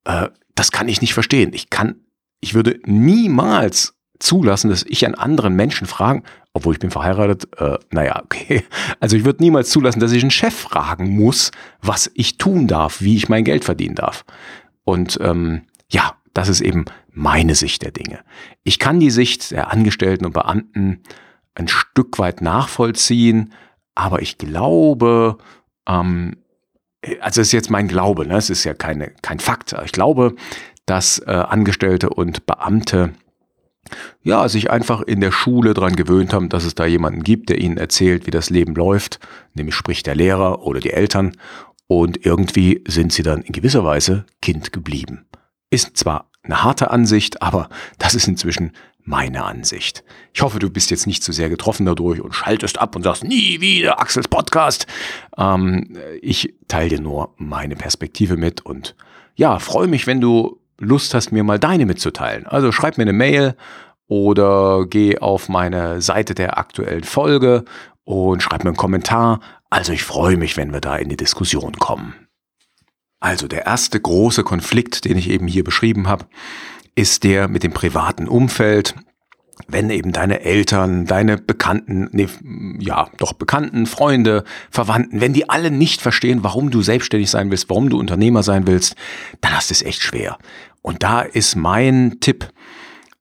äh, 0.05 0.29
das 0.55 0.71
kann 0.71 0.89
ich 0.89 1.01
nicht 1.01 1.15
verstehen. 1.15 1.53
Ich 1.55 1.71
kann, 1.71 1.97
ich 2.41 2.53
würde 2.53 2.79
niemals 2.85 3.95
zulassen, 4.19 4.69
dass 4.69 4.83
ich 4.83 5.07
einen 5.07 5.15
anderen 5.15 5.57
Menschen 5.57 5.87
fragen, 5.87 6.25
obwohl 6.53 6.75
ich 6.75 6.81
bin 6.81 6.91
verheiratet, 6.91 7.49
äh, 7.59 7.79
naja, 7.91 8.21
okay. 8.23 8.65
Also 9.01 9.17
ich 9.17 9.25
würde 9.25 9.43
niemals 9.43 9.71
zulassen, 9.71 10.01
dass 10.01 10.13
ich 10.13 10.23
einen 10.23 10.31
Chef 10.31 10.55
fragen 10.55 11.17
muss, 11.17 11.53
was 11.81 12.11
ich 12.15 12.37
tun 12.37 12.67
darf, 12.67 13.01
wie 13.01 13.17
ich 13.17 13.31
mein 13.31 13.45
Geld 13.45 13.65
verdienen 13.65 13.95
darf. 13.95 14.27
Und 14.85 15.19
ähm, 15.23 15.63
ja, 15.89 16.17
das 16.37 16.51
ist 16.51 16.61
eben 16.61 16.85
meine 17.13 17.55
Sicht 17.55 17.83
der 17.83 17.93
Dinge. 17.93 18.21
Ich 18.63 18.79
kann 18.79 19.01
die 19.01 19.11
Sicht 19.11 19.53
der 19.53 19.73
Angestellten 19.73 20.27
und 20.27 20.35
Beamten 20.35 21.03
ein 21.55 21.67
Stück 21.67 22.19
weit 22.19 22.43
nachvollziehen, 22.43 23.55
aber 23.95 24.21
ich 24.21 24.37
glaube, 24.37 25.39
ähm, 25.89 26.37
also 27.21 27.41
es 27.41 27.49
ist 27.49 27.53
jetzt 27.53 27.71
mein 27.71 27.89
Glaube, 27.89 28.27
ne? 28.27 28.37
es 28.37 28.51
ist 28.51 28.65
ja 28.65 28.75
keine, 28.75 29.13
kein 29.23 29.39
Fakt, 29.39 29.75
ich 29.83 29.93
glaube, 29.93 30.35
dass 30.85 31.21
äh, 31.21 31.31
Angestellte 31.31 32.11
und 32.11 32.45
Beamte 32.45 33.15
ja, 34.23 34.47
sich 34.51 34.71
einfach 34.71 35.01
in 35.01 35.23
der 35.23 35.33
Schule 35.33 35.73
dran 35.73 35.97
gewöhnt 35.97 36.35
haben, 36.35 36.51
dass 36.51 36.65
es 36.65 36.75
da 36.75 36.85
jemanden 36.85 37.23
gibt, 37.23 37.49
der 37.49 37.59
ihnen 37.59 37.79
erzählt, 37.79 38.27
wie 38.27 38.31
das 38.31 38.51
Leben 38.51 38.75
läuft, 38.75 39.21
nämlich 39.55 39.75
spricht 39.75 40.07
der 40.07 40.17
Lehrer 40.17 40.63
oder 40.67 40.81
die 40.81 40.93
Eltern 40.93 41.33
und 41.87 42.27
irgendwie 42.27 42.85
sind 42.87 43.13
sie 43.13 43.23
dann 43.23 43.41
in 43.41 43.53
gewisser 43.53 43.85
Weise 43.85 44.27
Kind 44.43 44.73
geblieben. 44.73 45.25
Ist 45.71 45.97
zwar 45.97 46.31
eine 46.43 46.63
harte 46.63 46.91
Ansicht, 46.91 47.43
aber 47.43 47.69
das 47.99 48.15
ist 48.15 48.29
inzwischen 48.29 48.73
meine 49.07 49.45
Ansicht. 49.45 50.05
Ich 50.35 50.43
hoffe, 50.43 50.59
du 50.59 50.69
bist 50.69 50.91
jetzt 50.91 51.07
nicht 51.07 51.23
zu 51.23 51.33
sehr 51.33 51.49
getroffen 51.49 51.87
dadurch 51.87 52.21
und 52.21 52.35
schaltest 52.35 52.79
ab 52.79 52.97
und 52.97 53.03
sagst, 53.03 53.25
nie 53.25 53.61
wieder 53.61 54.01
Axels 54.01 54.29
Podcast. 54.29 54.87
Ähm, 55.39 55.97
ich 56.21 56.55
teile 56.69 56.91
dir 56.91 57.01
nur 57.01 57.33
meine 57.37 57.77
Perspektive 57.77 58.37
mit 58.37 58.67
und 58.67 58.97
ja, 59.37 59.59
freue 59.59 59.87
mich, 59.87 60.07
wenn 60.07 60.21
du 60.21 60.61
Lust 60.79 61.15
hast, 61.15 61.31
mir 61.33 61.45
mal 61.45 61.59
deine 61.59 61.87
mitzuteilen. 61.87 62.47
Also 62.47 62.73
schreib 62.73 62.99
mir 62.99 63.03
eine 63.03 63.13
Mail 63.13 63.57
oder 64.09 64.87
geh 64.87 65.19
auf 65.19 65.49
meine 65.49 66.03
Seite 66.03 66.35
der 66.35 66.59
aktuellen 66.59 67.05
Folge 67.05 67.65
und 68.05 68.43
schreib 68.43 68.65
mir 68.65 68.71
einen 68.71 68.77
Kommentar. 68.77 69.41
Also 69.71 69.93
ich 69.93 70.05
freue 70.05 70.37
mich, 70.37 70.57
wenn 70.57 70.73
wir 70.73 70.81
da 70.81 70.97
in 70.97 71.09
die 71.09 71.17
Diskussion 71.17 71.73
kommen. 71.79 72.26
Also 73.27 73.49
der 73.49 73.67
erste 73.67 73.99
große 73.99 74.45
Konflikt, 74.45 75.05
den 75.05 75.19
ich 75.19 75.29
eben 75.31 75.49
hier 75.49 75.65
beschrieben 75.65 76.07
habe, 76.07 76.27
ist 76.95 77.25
der 77.25 77.49
mit 77.49 77.65
dem 77.65 77.73
privaten 77.73 78.29
Umfeld. 78.29 78.95
Wenn 79.67 79.91
eben 79.91 80.13
deine 80.13 80.43
Eltern, 80.43 81.07
deine 81.07 81.37
Bekannten, 81.37 82.09
nee, 82.13 82.29
ja, 82.79 83.09
doch 83.17 83.33
Bekannten, 83.33 83.87
Freunde, 83.87 84.45
Verwandten, 84.71 85.21
wenn 85.21 85.33
die 85.33 85.51
alle 85.51 85.73
nicht 85.73 86.03
verstehen, 86.03 86.45
warum 86.45 86.71
du 86.71 86.83
selbstständig 86.83 87.29
sein 87.29 87.51
willst, 87.51 87.69
warum 87.69 87.91
du 87.91 87.99
Unternehmer 87.99 88.45
sein 88.45 88.69
willst, 88.69 88.95
dann 89.41 89.57
hast 89.57 89.71
du 89.71 89.75
es 89.75 89.83
echt 89.83 90.05
schwer. 90.05 90.39
Und 90.81 91.03
da 91.03 91.23
ist 91.23 91.57
mein 91.57 92.19
Tipp, 92.21 92.49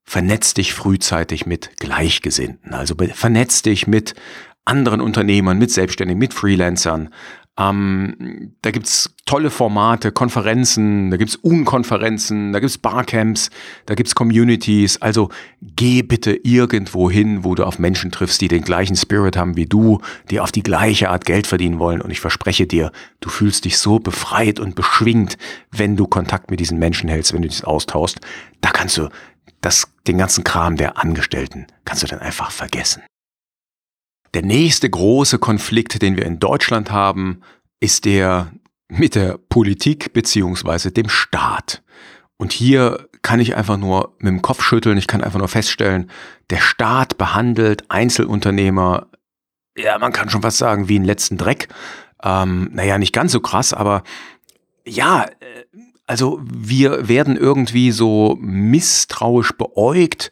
vernetz 0.03 0.53
dich 0.53 0.75
frühzeitig 0.75 1.47
mit 1.47 1.77
Gleichgesinnten. 1.79 2.75
Also 2.75 2.93
vernetz 3.15 3.63
dich 3.63 3.87
mit 3.87 4.13
anderen 4.65 5.01
Unternehmern, 5.01 5.57
mit 5.57 5.71
Selbstständigen, 5.71 6.19
mit 6.19 6.35
Freelancern, 6.35 7.09
ähm, 7.57 8.53
da 8.61 8.71
gibt's 8.71 9.15
tolle 9.25 9.49
Formate, 9.49 10.11
Konferenzen, 10.11 11.09
da 11.09 11.17
gibt's 11.17 11.35
Unkonferenzen, 11.37 12.51
da 12.51 12.59
gibt's 12.59 12.77
Barcamps, 12.77 13.49
da 13.85 13.95
gibt's 13.95 14.13
Communities. 14.13 15.01
Also 15.01 15.29
geh 15.61 16.01
bitte 16.01 16.33
irgendwo 16.33 17.09
hin, 17.09 17.45
wo 17.45 17.55
du 17.55 17.63
auf 17.63 17.79
Menschen 17.79 18.11
triffst, 18.11 18.41
die 18.41 18.49
den 18.49 18.63
gleichen 18.63 18.97
Spirit 18.97 19.37
haben 19.37 19.55
wie 19.55 19.65
du, 19.65 20.01
die 20.29 20.41
auf 20.41 20.51
die 20.51 20.63
gleiche 20.63 21.09
Art 21.09 21.25
Geld 21.25 21.47
verdienen 21.47 21.79
wollen. 21.79 22.01
Und 22.01 22.11
ich 22.11 22.19
verspreche 22.19 22.67
dir, 22.67 22.91
du 23.21 23.29
fühlst 23.29 23.63
dich 23.63 23.77
so 23.77 23.99
befreit 23.99 24.59
und 24.59 24.75
beschwingt, 24.75 25.37
wenn 25.71 25.95
du 25.95 26.07
Kontakt 26.07 26.51
mit 26.51 26.59
diesen 26.59 26.77
Menschen 26.77 27.09
hältst, 27.09 27.33
wenn 27.33 27.41
du 27.41 27.47
dich 27.47 27.65
austauschst. 27.65 28.19
Da 28.59 28.71
kannst 28.71 28.97
du 28.97 29.07
das, 29.61 29.87
den 30.07 30.17
ganzen 30.17 30.43
Kram 30.43 30.75
der 30.75 30.97
Angestellten, 30.97 31.67
kannst 31.85 32.03
du 32.03 32.07
dann 32.07 32.19
einfach 32.19 32.51
vergessen. 32.51 33.01
Der 34.35 34.43
nächste 34.43 34.89
große 34.89 35.39
Konflikt, 35.39 36.01
den 36.01 36.17
wir 36.17 36.25
in 36.25 36.39
Deutschland 36.39 36.91
haben, 36.91 37.39
ist 37.79 38.03
der 38.03 38.51
mit 38.89 39.15
der 39.15 39.37
Politik 39.37 40.11
beziehungsweise 40.11 40.91
dem 40.91 41.07
Staat. 41.07 41.81
Und 42.35 42.51
hier 42.51 43.07
kann 43.21 43.39
ich 43.39 43.55
einfach 43.55 43.77
nur 43.77 44.13
mit 44.19 44.27
dem 44.27 44.41
Kopf 44.41 44.61
schütteln, 44.61 44.97
ich 44.97 45.07
kann 45.07 45.23
einfach 45.23 45.39
nur 45.39 45.47
feststellen, 45.47 46.11
der 46.49 46.57
Staat 46.57 47.17
behandelt 47.17 47.89
Einzelunternehmer, 47.89 49.07
ja, 49.77 49.97
man 49.99 50.11
kann 50.11 50.29
schon 50.29 50.43
was 50.43 50.57
sagen, 50.57 50.89
wie 50.89 50.97
einen 50.97 51.05
letzten 51.05 51.37
Dreck. 51.37 51.69
Ähm, 52.21 52.71
naja, 52.73 52.97
nicht 52.97 53.13
ganz 53.13 53.31
so 53.31 53.39
krass, 53.39 53.73
aber 53.73 54.03
ja, 54.85 55.23
äh, 55.23 55.65
also 56.07 56.41
wir 56.43 57.07
werden 57.07 57.37
irgendwie 57.37 57.91
so 57.91 58.37
misstrauisch 58.41 59.53
beäugt 59.53 60.29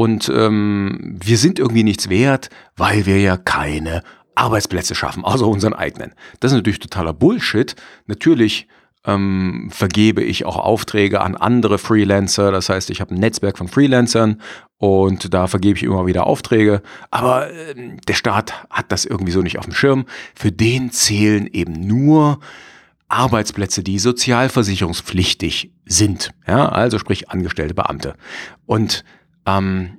und 0.00 0.32
ähm, 0.34 1.18
wir 1.22 1.36
sind 1.36 1.58
irgendwie 1.58 1.82
nichts 1.82 2.08
wert, 2.08 2.48
weil 2.74 3.04
wir 3.04 3.20
ja 3.20 3.36
keine 3.36 4.02
Arbeitsplätze 4.34 4.94
schaffen, 4.94 5.26
außer 5.26 5.46
unseren 5.46 5.74
eigenen. 5.74 6.14
Das 6.40 6.52
ist 6.52 6.56
natürlich 6.56 6.78
totaler 6.78 7.12
Bullshit. 7.12 7.76
Natürlich 8.06 8.66
ähm, 9.04 9.68
vergebe 9.70 10.22
ich 10.22 10.46
auch 10.46 10.56
Aufträge 10.56 11.20
an 11.20 11.36
andere 11.36 11.76
Freelancer. 11.76 12.50
Das 12.50 12.70
heißt, 12.70 12.88
ich 12.88 13.02
habe 13.02 13.14
ein 13.14 13.20
Netzwerk 13.20 13.58
von 13.58 13.68
Freelancern 13.68 14.40
und 14.78 15.34
da 15.34 15.48
vergebe 15.48 15.76
ich 15.76 15.82
immer 15.82 16.06
wieder 16.06 16.26
Aufträge. 16.26 16.80
Aber 17.10 17.50
äh, 17.50 17.74
der 18.08 18.14
Staat 18.14 18.54
hat 18.70 18.90
das 18.92 19.04
irgendwie 19.04 19.32
so 19.32 19.42
nicht 19.42 19.58
auf 19.58 19.66
dem 19.66 19.74
Schirm. 19.74 20.06
Für 20.34 20.50
den 20.50 20.92
zählen 20.92 21.46
eben 21.46 21.74
nur 21.74 22.40
Arbeitsplätze, 23.08 23.82
die 23.82 23.98
sozialversicherungspflichtig 23.98 25.72
sind. 25.84 26.30
Ja, 26.48 26.70
also 26.70 26.98
sprich 26.98 27.28
angestellte 27.28 27.74
Beamte. 27.74 28.14
Und 28.64 29.04
ähm, 29.46 29.98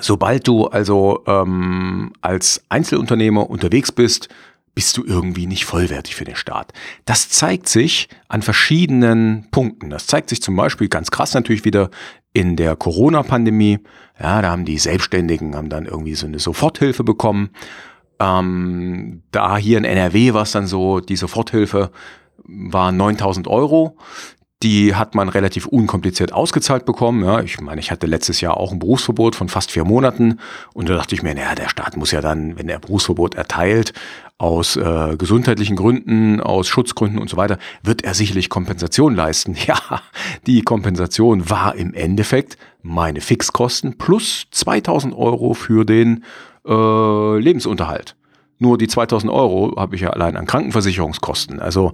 sobald 0.00 0.46
du 0.46 0.66
also 0.66 1.22
ähm, 1.26 2.12
als 2.20 2.64
Einzelunternehmer 2.68 3.48
unterwegs 3.48 3.92
bist, 3.92 4.28
bist 4.74 4.96
du 4.96 5.04
irgendwie 5.04 5.46
nicht 5.46 5.66
vollwertig 5.66 6.14
für 6.14 6.24
den 6.24 6.36
Staat. 6.36 6.72
Das 7.04 7.28
zeigt 7.28 7.68
sich 7.68 8.08
an 8.28 8.42
verschiedenen 8.42 9.48
Punkten. 9.50 9.90
Das 9.90 10.06
zeigt 10.06 10.30
sich 10.30 10.40
zum 10.42 10.56
Beispiel 10.56 10.88
ganz 10.88 11.10
krass 11.10 11.34
natürlich 11.34 11.64
wieder 11.64 11.90
in 12.32 12.56
der 12.56 12.76
Corona-Pandemie. 12.76 13.80
Ja, 14.18 14.40
da 14.40 14.50
haben 14.50 14.64
die 14.64 14.78
Selbstständigen 14.78 15.54
haben 15.54 15.68
dann 15.68 15.84
irgendwie 15.84 16.14
so 16.14 16.26
eine 16.26 16.38
Soforthilfe 16.38 17.04
bekommen. 17.04 17.50
Ähm, 18.18 19.22
da 19.30 19.58
hier 19.58 19.78
in 19.78 19.84
NRW 19.84 20.32
war 20.32 20.42
es 20.42 20.52
dann 20.52 20.66
so, 20.66 21.00
die 21.00 21.16
Soforthilfe 21.16 21.90
war 22.44 22.92
9000 22.92 23.48
Euro. 23.48 23.98
Die 24.62 24.94
hat 24.94 25.16
man 25.16 25.28
relativ 25.28 25.66
unkompliziert 25.66 26.32
ausgezahlt 26.32 26.84
bekommen. 26.84 27.24
Ja, 27.24 27.40
ich 27.40 27.60
meine, 27.60 27.80
ich 27.80 27.90
hatte 27.90 28.06
letztes 28.06 28.40
Jahr 28.40 28.56
auch 28.56 28.70
ein 28.70 28.78
Berufsverbot 28.78 29.34
von 29.34 29.48
fast 29.48 29.72
vier 29.72 29.84
Monaten 29.84 30.38
und 30.72 30.88
da 30.88 30.94
dachte 30.94 31.14
ich 31.16 31.22
mir, 31.22 31.34
naja, 31.34 31.54
der 31.56 31.68
Staat 31.68 31.96
muss 31.96 32.12
ja 32.12 32.20
dann, 32.20 32.56
wenn 32.56 32.68
er 32.68 32.78
Berufsverbot 32.78 33.34
erteilt, 33.34 33.92
aus 34.38 34.76
äh, 34.76 35.16
gesundheitlichen 35.16 35.76
Gründen, 35.76 36.40
aus 36.40 36.68
Schutzgründen 36.68 37.18
und 37.18 37.28
so 37.28 37.36
weiter, 37.36 37.58
wird 37.82 38.02
er 38.02 38.14
sicherlich 38.14 38.48
Kompensation 38.48 39.14
leisten. 39.14 39.56
Ja, 39.66 39.78
die 40.46 40.62
Kompensation 40.62 41.48
war 41.48 41.76
im 41.76 41.94
Endeffekt 41.94 42.56
meine 42.82 43.20
Fixkosten 43.20 43.96
plus 43.96 44.46
2000 44.50 45.14
Euro 45.14 45.54
für 45.54 45.84
den 45.84 46.24
äh, 46.66 47.38
Lebensunterhalt. 47.38 48.16
Nur 48.58 48.78
die 48.78 48.88
2000 48.88 49.32
Euro 49.32 49.74
habe 49.76 49.94
ich 49.94 50.02
ja 50.02 50.10
allein 50.10 50.36
an 50.36 50.46
Krankenversicherungskosten. 50.46 51.60
Also 51.60 51.92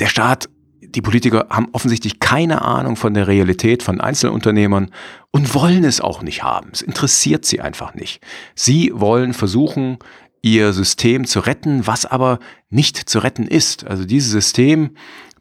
der 0.00 0.06
Staat 0.06 0.48
die 0.94 1.02
Politiker 1.02 1.46
haben 1.50 1.68
offensichtlich 1.72 2.20
keine 2.20 2.62
Ahnung 2.62 2.96
von 2.96 3.14
der 3.14 3.26
Realität 3.26 3.82
von 3.82 4.00
Einzelunternehmern 4.00 4.90
und 5.30 5.54
wollen 5.54 5.84
es 5.84 6.00
auch 6.00 6.22
nicht 6.22 6.42
haben. 6.42 6.70
Es 6.72 6.82
interessiert 6.82 7.44
sie 7.44 7.60
einfach 7.60 7.94
nicht. 7.94 8.20
Sie 8.54 8.92
wollen 8.94 9.32
versuchen, 9.32 9.98
ihr 10.42 10.72
System 10.72 11.26
zu 11.26 11.40
retten, 11.40 11.86
was 11.86 12.06
aber 12.06 12.38
nicht 12.70 12.96
zu 12.96 13.18
retten 13.18 13.46
ist. 13.46 13.86
Also 13.86 14.04
dieses 14.04 14.30
System 14.30 14.90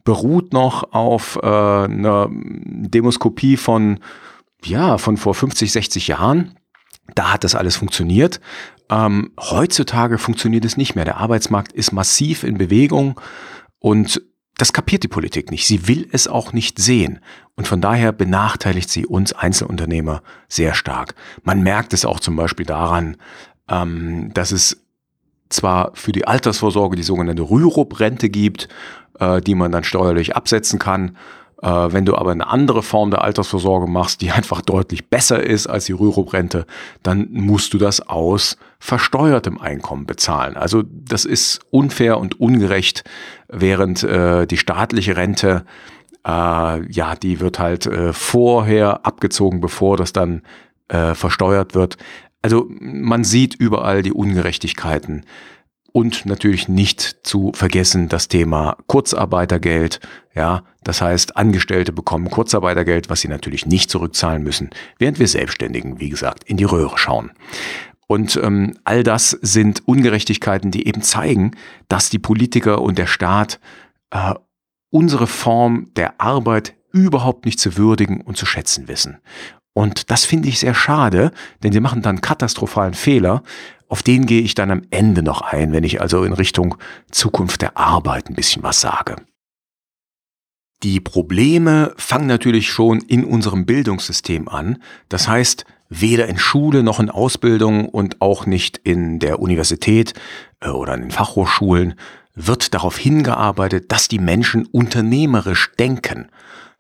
beruht 0.04 0.54
noch 0.54 0.94
auf 0.94 1.38
äh, 1.42 1.48
einer 1.48 2.30
Demoskopie 2.32 3.58
von, 3.58 4.00
ja, 4.64 4.98
von 4.98 5.18
vor 5.18 5.36
50, 5.36 5.72
60 5.72 6.08
Jahren. 6.08 6.56
Da 7.16 7.34
hat 7.34 7.44
das 7.44 7.56
alles 7.56 7.76
funktioniert. 7.76 8.40
Ähm, 8.90 9.32
heutzutage 9.40 10.18
funktioniert 10.18 10.66
es 10.66 10.78
nicht 10.78 10.96
mehr. 10.96 11.06
Der 11.06 11.18
Arbeitsmarkt 11.18 11.72
ist 11.72 11.92
massiv 11.92 12.44
in 12.44 12.58
Bewegung 12.58 13.20
und 13.80 14.22
das 14.60 14.74
kapiert 14.74 15.04
die 15.04 15.08
Politik 15.08 15.52
nicht. 15.52 15.66
Sie 15.66 15.88
will 15.88 16.08
es 16.12 16.28
auch 16.28 16.52
nicht 16.52 16.80
sehen. 16.80 17.20
Und 17.56 17.68
von 17.68 17.80
daher 17.80 18.12
benachteiligt 18.12 18.90
sie 18.90 19.06
uns 19.06 19.32
Einzelunternehmer 19.32 20.22
sehr 20.50 20.74
stark. 20.74 21.16
Man 21.44 21.64
merkt 21.64 21.94
es 21.94 22.06
auch 22.06 22.20
zum 22.20 22.36
Beispiel 22.36 22.66
daran, 22.66 23.16
ähm, 23.70 24.32
dass 24.34 24.52
es 24.52 24.84
zwar 25.48 25.92
für 25.96 26.12
die 26.12 26.28
Altersvorsorge 26.28 26.98
die 26.98 27.04
sogenannte 27.04 27.44
Rürup-Rente 27.44 28.30
gibt, 28.30 28.68
äh, 29.20 29.40
die 29.40 29.56
man 29.56 29.72
dann 29.72 29.86
steuerlich 29.86 30.36
absetzen 30.36 30.78
kann, 30.78 31.16
wenn 31.62 32.06
du 32.06 32.16
aber 32.16 32.32
eine 32.32 32.48
andere 32.48 32.82
Form 32.82 33.12
der 33.12 33.22
Altersvorsorge 33.22 33.88
machst, 33.88 34.22
die 34.22 34.32
einfach 34.32 34.62
deutlich 34.62 35.10
besser 35.10 35.44
ist 35.44 35.68
als 35.68 35.86
die 35.86 35.94
Rürup-Rente, 35.94 36.66
dann 37.04 37.28
musst 37.32 37.74
du 37.74 37.78
das 37.78 38.00
aus 38.08 38.58
versteuertem 38.80 39.60
Einkommen 39.60 40.06
bezahlen. 40.06 40.56
Also 40.56 40.84
das 40.88 41.26
ist 41.26 41.60
unfair 41.70 42.18
und 42.18 42.40
ungerecht, 42.40 43.04
während 43.50 44.04
äh, 44.04 44.48
die 44.48 44.58
staatliche 44.58 45.18
Rente, 45.18 45.66
äh, 46.26 46.92
ja, 46.92 47.16
die 47.16 47.40
wird 47.40 47.60
halt 47.60 47.86
äh, 47.86 48.14
vorher 48.14 49.06
abgezogen, 49.06 49.60
bevor 49.60 49.98
das 49.98 50.14
dann 50.14 50.44
äh, 50.88 51.14
versteuert 51.14 51.76
wird. 51.76 51.98
Also 52.42 52.68
man 52.70 53.26
sieht 53.26 53.56
überall 53.56 54.02
die 54.02 54.14
Ungerechtigkeiten 54.14 55.26
und 55.92 56.26
natürlich 56.26 56.68
nicht 56.68 57.18
zu 57.24 57.52
vergessen 57.54 58.10
das 58.10 58.28
Thema 58.28 58.78
Kurzarbeitergeld. 58.88 60.00
Ja, 60.36 60.64
das 60.84 61.02
heißt, 61.02 61.38
Angestellte 61.38 61.92
bekommen 61.92 62.30
Kurzarbeitergeld, 62.30 63.10
was 63.10 63.22
sie 63.22 63.28
natürlich 63.28 63.66
nicht 63.66 63.90
zurückzahlen 63.90 64.44
müssen, 64.44 64.70
während 64.98 65.20
wir 65.20 65.28
Selbstständigen, 65.28 66.00
wie 66.00 66.10
gesagt, 66.10 66.44
in 66.44 66.58
die 66.58 66.64
Röhre 66.64 66.98
schauen. 66.98 67.32
Und 68.08 68.40
ähm, 68.42 68.76
all 68.86 69.04
das 69.04 69.32
sind 69.42 69.88
Ungerechtigkeiten, 69.88 70.72
die 70.72 70.88
eben 70.88 71.02
zeigen, 71.02 71.52
dass 71.90 72.10
die 72.10 72.20
Politiker 72.20 72.82
und 72.82 72.98
der 72.98 73.06
Staat 73.06 73.60
äh, 74.10 74.34
unsere 74.90 75.28
Form 75.28 75.92
der 75.96 76.20
Arbeit 76.20 76.76
überhaupt 76.92 77.46
nicht 77.46 77.60
zu 77.60 77.78
würdigen 77.78 78.22
und 78.22 78.36
zu 78.36 78.48
schätzen 78.48 78.88
wissen. 78.88 79.20
Und 79.74 80.10
das 80.10 80.26
finde 80.26 80.50
ich 80.50 80.60
sehr 80.60 80.74
schade, 80.74 81.32
denn 81.64 81.72
sie 81.72 81.80
machen 81.80 82.02
dann 82.02 82.22
katastrophalen 82.22 82.94
Fehler. 82.94 83.44
Auf 83.90 84.04
den 84.04 84.26
gehe 84.26 84.42
ich 84.42 84.54
dann 84.54 84.72
am 84.72 84.84
Ende 84.92 85.24
noch 85.24 85.42
ein, 85.42 85.74
wenn 85.74 85.84
ich 85.84 86.00
also 86.00 86.24
in 86.24 86.34
Richtung 86.34 86.78
Zukunft 87.12 87.62
der 87.62 87.76
Arbeit 87.76 88.30
ein 88.30 88.36
bisschen 88.36 88.64
was 88.64 88.80
sage. 88.80 89.16
Die 90.84 91.02
Probleme 91.02 91.94
fangen 91.98 92.28
natürlich 92.28 92.70
schon 92.70 93.00
in 93.00 93.26
unserem 93.26 93.66
Bildungssystem 93.66 94.48
an. 94.48 94.82
Das 95.10 95.28
heißt, 95.28 95.66
weder 95.90 96.28
in 96.28 96.38
Schule 96.38 96.84
noch 96.84 97.00
in 97.00 97.10
Ausbildung 97.10 97.90
und 97.90 98.22
auch 98.22 98.46
nicht 98.46 98.78
in 98.78 99.20
der 99.20 99.40
Universität 99.40 100.14
äh, 100.62 100.70
oder 100.70 100.94
in 100.94 101.02
den 101.02 101.12
Fachhochschulen 101.12 101.96
wird 102.36 102.74
darauf 102.74 102.98
hingearbeitet, 102.98 103.92
dass 103.92 104.08
die 104.08 104.20
Menschen 104.20 104.66
unternehmerisch 104.68 105.72
denken. 105.78 106.30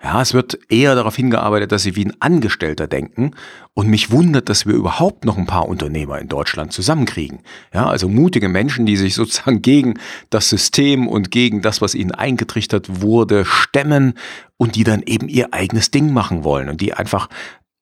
Ja, 0.01 0.21
es 0.21 0.33
wird 0.33 0.57
eher 0.69 0.95
darauf 0.95 1.17
hingearbeitet, 1.17 1.73
dass 1.73 1.83
sie 1.83 1.97
wie 1.97 2.05
ein 2.05 2.21
Angestellter 2.21 2.87
denken. 2.87 3.31
Und 3.73 3.89
mich 3.89 4.11
wundert, 4.11 4.47
dass 4.47 4.65
wir 4.65 4.73
überhaupt 4.73 5.25
noch 5.25 5.37
ein 5.37 5.45
paar 5.45 5.67
Unternehmer 5.67 6.19
in 6.19 6.29
Deutschland 6.29 6.71
zusammenkriegen. 6.71 7.39
Ja, 7.73 7.87
also 7.87 8.07
mutige 8.07 8.47
Menschen, 8.47 8.85
die 8.85 8.95
sich 8.95 9.13
sozusagen 9.15 9.61
gegen 9.61 9.99
das 10.29 10.49
System 10.49 11.07
und 11.07 11.31
gegen 11.31 11.61
das, 11.61 11.81
was 11.81 11.95
ihnen 11.95 12.11
eingetrichtert 12.11 13.01
wurde, 13.01 13.43
stemmen 13.43 14.13
und 14.55 14.75
die 14.75 14.85
dann 14.85 15.01
eben 15.01 15.27
ihr 15.27 15.53
eigenes 15.53 15.91
Ding 15.91 16.13
machen 16.13 16.45
wollen 16.45 16.69
und 16.69 16.79
die 16.79 16.93
einfach 16.93 17.27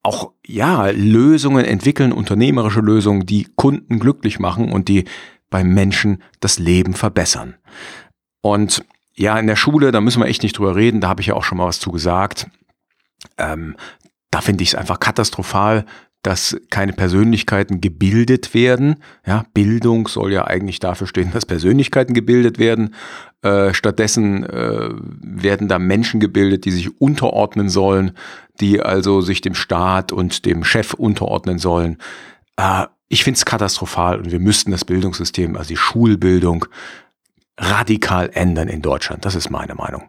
auch, 0.02 0.32
ja, 0.46 0.88
Lösungen 0.90 1.66
entwickeln, 1.66 2.14
unternehmerische 2.14 2.80
Lösungen, 2.80 3.26
die 3.26 3.48
Kunden 3.56 4.00
glücklich 4.00 4.40
machen 4.40 4.72
und 4.72 4.88
die 4.88 5.04
beim 5.50 5.74
Menschen 5.74 6.24
das 6.40 6.60
Leben 6.60 6.94
verbessern. 6.94 7.56
Und 8.42 8.86
ja, 9.18 9.38
in 9.40 9.48
der 9.48 9.56
Schule, 9.56 9.92
da 9.92 10.00
müssen 10.00 10.22
wir 10.22 10.28
echt 10.28 10.44
nicht 10.44 10.58
drüber 10.58 10.76
reden, 10.76 11.02
da 11.02 11.10
habe 11.10 11.22
ich 11.22 11.28
ja 11.28 11.34
auch 11.34 11.44
schon 11.44 11.58
mal 11.58 11.68
was 11.68 11.80
zu 11.80 11.92
gesagt. 11.92 12.48
Ähm, 13.38 13.76
da 14.32 14.42
finde 14.42 14.64
ich 14.64 14.70
es 14.70 14.76
einfach 14.76 15.00
katastrophal, 15.00 15.86
dass 16.22 16.58
keine 16.70 16.94
Persönlichkeiten 16.94 17.80
gebildet 17.80 18.54
werden. 18.54 18.98
Ja, 19.26 19.46
Bildung 19.54 20.08
soll 20.08 20.34
ja 20.34 20.46
eigentlich 20.46 20.80
dafür 20.80 21.08
stehen, 21.08 21.32
dass 21.34 21.46
Persönlichkeiten 21.46 22.14
gebildet 22.14 22.60
werden. 22.60 22.94
Äh, 23.42 23.74
stattdessen 23.74 24.44
äh, 24.44 24.90
werden 25.22 25.68
da 25.68 25.80
Menschen 25.80 26.20
gebildet, 26.20 26.66
die 26.66 26.72
sich 26.72 27.02
unterordnen 27.02 27.70
sollen, 27.70 28.12
die 28.60 28.82
also 28.82 29.22
sich 29.22 29.42
dem 29.42 29.56
Staat 29.56 30.12
und 30.12 30.46
dem 30.46 30.64
Chef 30.64 30.94
unterordnen 30.94 31.60
sollen. 31.60 31.98
Äh, 32.58 32.86
ich 33.10 33.24
finde 33.24 33.38
es 33.38 33.46
katastrophal 33.46 34.20
und 34.20 34.32
wir 34.32 34.40
müssten 34.40 34.72
das 34.72 34.84
Bildungssystem, 34.84 35.56
also 35.56 35.70
die 35.70 35.78
Schulbildung, 35.78 36.66
radikal 37.58 38.30
ändern 38.34 38.68
in 38.68 38.82
Deutschland. 38.82 39.26
Das 39.26 39.36
ist 39.36 39.50
meine 39.50 39.76
Meinung. 39.76 40.04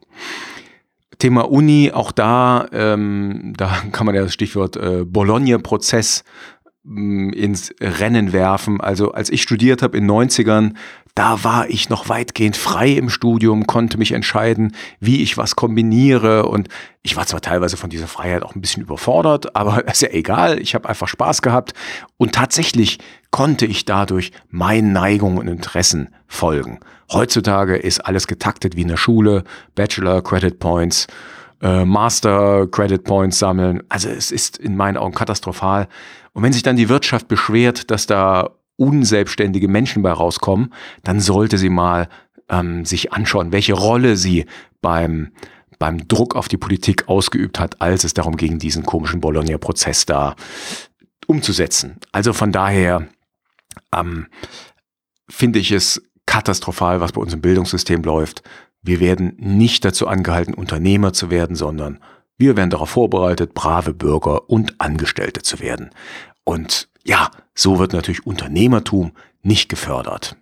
Thema 1.18 1.50
Uni, 1.50 1.90
auch 1.92 2.12
da, 2.12 2.68
ähm, 2.72 3.54
da 3.56 3.68
kann 3.92 4.06
man 4.06 4.14
ja 4.14 4.22
das 4.22 4.34
Stichwort 4.34 4.76
äh, 4.76 5.04
Bologna-Prozess 5.04 6.24
mm, 6.84 7.30
ins 7.30 7.74
Rennen 7.80 8.32
werfen. 8.32 8.80
Also 8.80 9.12
als 9.12 9.30
ich 9.30 9.42
studiert 9.42 9.82
habe 9.82 9.96
in 9.96 10.08
90ern, 10.08 10.74
da 11.18 11.42
war 11.42 11.68
ich 11.68 11.88
noch 11.88 12.08
weitgehend 12.08 12.56
frei 12.56 12.90
im 12.92 13.10
Studium, 13.10 13.66
konnte 13.66 13.98
mich 13.98 14.12
entscheiden, 14.12 14.76
wie 15.00 15.20
ich 15.20 15.36
was 15.36 15.56
kombiniere. 15.56 16.46
Und 16.46 16.68
ich 17.02 17.16
war 17.16 17.26
zwar 17.26 17.40
teilweise 17.40 17.76
von 17.76 17.90
dieser 17.90 18.06
Freiheit 18.06 18.44
auch 18.44 18.54
ein 18.54 18.60
bisschen 18.60 18.84
überfordert, 18.84 19.56
aber 19.56 19.84
ist 19.92 20.02
ja 20.02 20.10
egal. 20.10 20.60
Ich 20.60 20.76
habe 20.76 20.88
einfach 20.88 21.08
Spaß 21.08 21.42
gehabt. 21.42 21.74
Und 22.18 22.36
tatsächlich 22.36 23.00
konnte 23.32 23.66
ich 23.66 23.84
dadurch 23.84 24.30
meinen 24.48 24.92
Neigungen 24.92 25.38
und 25.38 25.48
Interessen 25.48 26.14
folgen. 26.28 26.78
Heutzutage 27.10 27.74
ist 27.74 27.98
alles 28.06 28.28
getaktet 28.28 28.76
wie 28.76 28.82
in 28.82 28.88
der 28.88 28.96
Schule, 28.96 29.42
Bachelor 29.74 30.22
Credit 30.22 30.56
Points, 30.60 31.08
äh, 31.60 31.84
Master 31.84 32.68
Credit 32.68 33.02
Points 33.02 33.40
sammeln. 33.40 33.82
Also 33.88 34.08
es 34.08 34.30
ist 34.30 34.56
in 34.56 34.76
meinen 34.76 34.96
Augen 34.96 35.16
katastrophal. 35.16 35.88
Und 36.32 36.44
wenn 36.44 36.52
sich 36.52 36.62
dann 36.62 36.76
die 36.76 36.88
Wirtschaft 36.88 37.26
beschwert, 37.26 37.90
dass 37.90 38.06
da 38.06 38.50
unselbstständige 38.78 39.68
Menschen 39.68 40.02
bei 40.02 40.12
rauskommen, 40.12 40.72
dann 41.04 41.20
sollte 41.20 41.58
sie 41.58 41.68
mal 41.68 42.08
ähm, 42.48 42.84
sich 42.84 43.12
anschauen, 43.12 43.52
welche 43.52 43.74
Rolle 43.74 44.16
sie 44.16 44.46
beim 44.80 45.32
beim 45.78 46.08
Druck 46.08 46.34
auf 46.34 46.48
die 46.48 46.56
Politik 46.56 47.08
ausgeübt 47.08 47.60
hat, 47.60 47.80
als 47.80 48.02
es 48.02 48.14
darum 48.14 48.36
ging, 48.36 48.58
diesen 48.58 48.84
komischen 48.84 49.20
Bologna-Prozess 49.20 50.06
da 50.06 50.34
umzusetzen. 51.28 51.98
Also 52.10 52.32
von 52.32 52.50
daher 52.52 53.06
ähm, 53.94 54.26
finde 55.28 55.58
ich 55.58 55.70
es 55.70 56.02
katastrophal, 56.26 57.00
was 57.00 57.12
bei 57.12 57.20
uns 57.20 57.32
im 57.32 57.40
Bildungssystem 57.40 58.02
läuft. 58.02 58.42
Wir 58.82 59.00
werden 59.00 59.34
nicht 59.38 59.84
dazu 59.84 60.08
angehalten, 60.08 60.54
Unternehmer 60.54 61.12
zu 61.12 61.30
werden, 61.30 61.54
sondern 61.54 62.00
wir 62.38 62.56
werden 62.56 62.70
darauf 62.70 62.90
vorbereitet, 62.90 63.54
brave 63.54 63.94
Bürger 63.94 64.48
und 64.48 64.80
Angestellte 64.80 65.42
zu 65.42 65.60
werden. 65.60 65.90
Und 66.44 66.88
ja, 67.08 67.30
so 67.54 67.78
wird 67.78 67.94
natürlich 67.94 68.26
Unternehmertum 68.26 69.12
nicht 69.42 69.70
gefördert. 69.70 70.36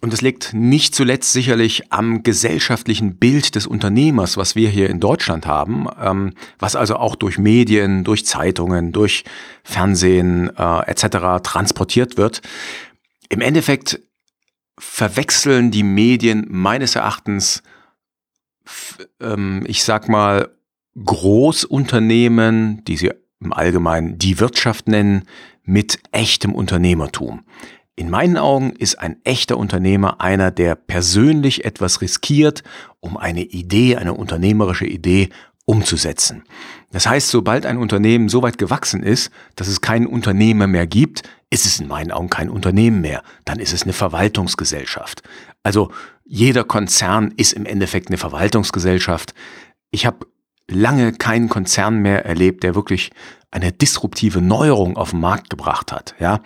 Und 0.00 0.12
es 0.12 0.22
liegt 0.22 0.52
nicht 0.52 0.94
zuletzt 0.94 1.32
sicherlich 1.32 1.92
am 1.92 2.22
gesellschaftlichen 2.22 3.16
Bild 3.16 3.54
des 3.54 3.66
Unternehmers, 3.66 4.36
was 4.36 4.54
wir 4.54 4.68
hier 4.70 4.90
in 4.90 5.00
Deutschland 5.00 5.46
haben, 5.46 5.86
ähm, 6.00 6.34
was 6.58 6.76
also 6.76 6.96
auch 6.96 7.14
durch 7.14 7.38
Medien, 7.38 8.04
durch 8.04 8.26
Zeitungen, 8.26 8.92
durch 8.92 9.24
Fernsehen 9.62 10.50
äh, 10.56 10.80
etc. 10.86 11.42
transportiert 11.42 12.16
wird. 12.16 12.42
Im 13.28 13.40
Endeffekt 13.40 14.00
verwechseln 14.78 15.70
die 15.70 15.82
Medien 15.84 16.46
meines 16.48 16.96
Erachtens, 16.96 17.62
ähm, 19.20 19.64
ich 19.66 19.84
sag 19.84 20.08
mal, 20.08 20.50
Großunternehmen, 21.04 22.84
die 22.84 22.96
sie 22.96 23.12
im 23.40 23.52
Allgemeinen 23.52 24.18
die 24.18 24.40
Wirtschaft 24.40 24.88
nennen, 24.88 25.24
mit 25.68 26.00
echtem 26.12 26.54
Unternehmertum. 26.54 27.44
In 27.94 28.08
meinen 28.10 28.38
Augen 28.38 28.70
ist 28.70 28.98
ein 28.98 29.16
echter 29.24 29.58
Unternehmer 29.58 30.20
einer, 30.20 30.50
der 30.50 30.74
persönlich 30.74 31.64
etwas 31.64 32.00
riskiert, 32.00 32.62
um 33.00 33.16
eine 33.16 33.42
Idee, 33.42 33.96
eine 33.96 34.14
unternehmerische 34.14 34.86
Idee 34.86 35.28
umzusetzen. 35.66 36.44
Das 36.90 37.06
heißt, 37.06 37.28
sobald 37.28 37.66
ein 37.66 37.76
Unternehmen 37.76 38.30
so 38.30 38.42
weit 38.42 38.56
gewachsen 38.56 39.02
ist, 39.02 39.30
dass 39.56 39.68
es 39.68 39.82
keinen 39.82 40.06
Unternehmer 40.06 40.66
mehr 40.66 40.86
gibt, 40.86 41.24
ist 41.50 41.66
es 41.66 41.80
in 41.80 41.88
meinen 41.88 42.12
Augen 42.12 42.30
kein 42.30 42.48
Unternehmen 42.48 43.02
mehr. 43.02 43.22
Dann 43.44 43.58
ist 43.58 43.74
es 43.74 43.82
eine 43.82 43.92
Verwaltungsgesellschaft. 43.92 45.22
Also 45.62 45.90
jeder 46.24 46.64
Konzern 46.64 47.34
ist 47.36 47.52
im 47.52 47.66
Endeffekt 47.66 48.08
eine 48.08 48.16
Verwaltungsgesellschaft. 48.16 49.34
Ich 49.90 50.06
habe 50.06 50.26
lange 50.70 51.12
keinen 51.12 51.48
Konzern 51.48 51.98
mehr 51.98 52.24
erlebt, 52.24 52.62
der 52.62 52.74
wirklich 52.74 53.10
eine 53.50 53.72
disruptive 53.72 54.40
Neuerung 54.40 54.96
auf 54.96 55.10
den 55.10 55.20
Markt 55.20 55.50
gebracht 55.50 55.92
hat. 55.92 56.14
Ja, 56.18 56.40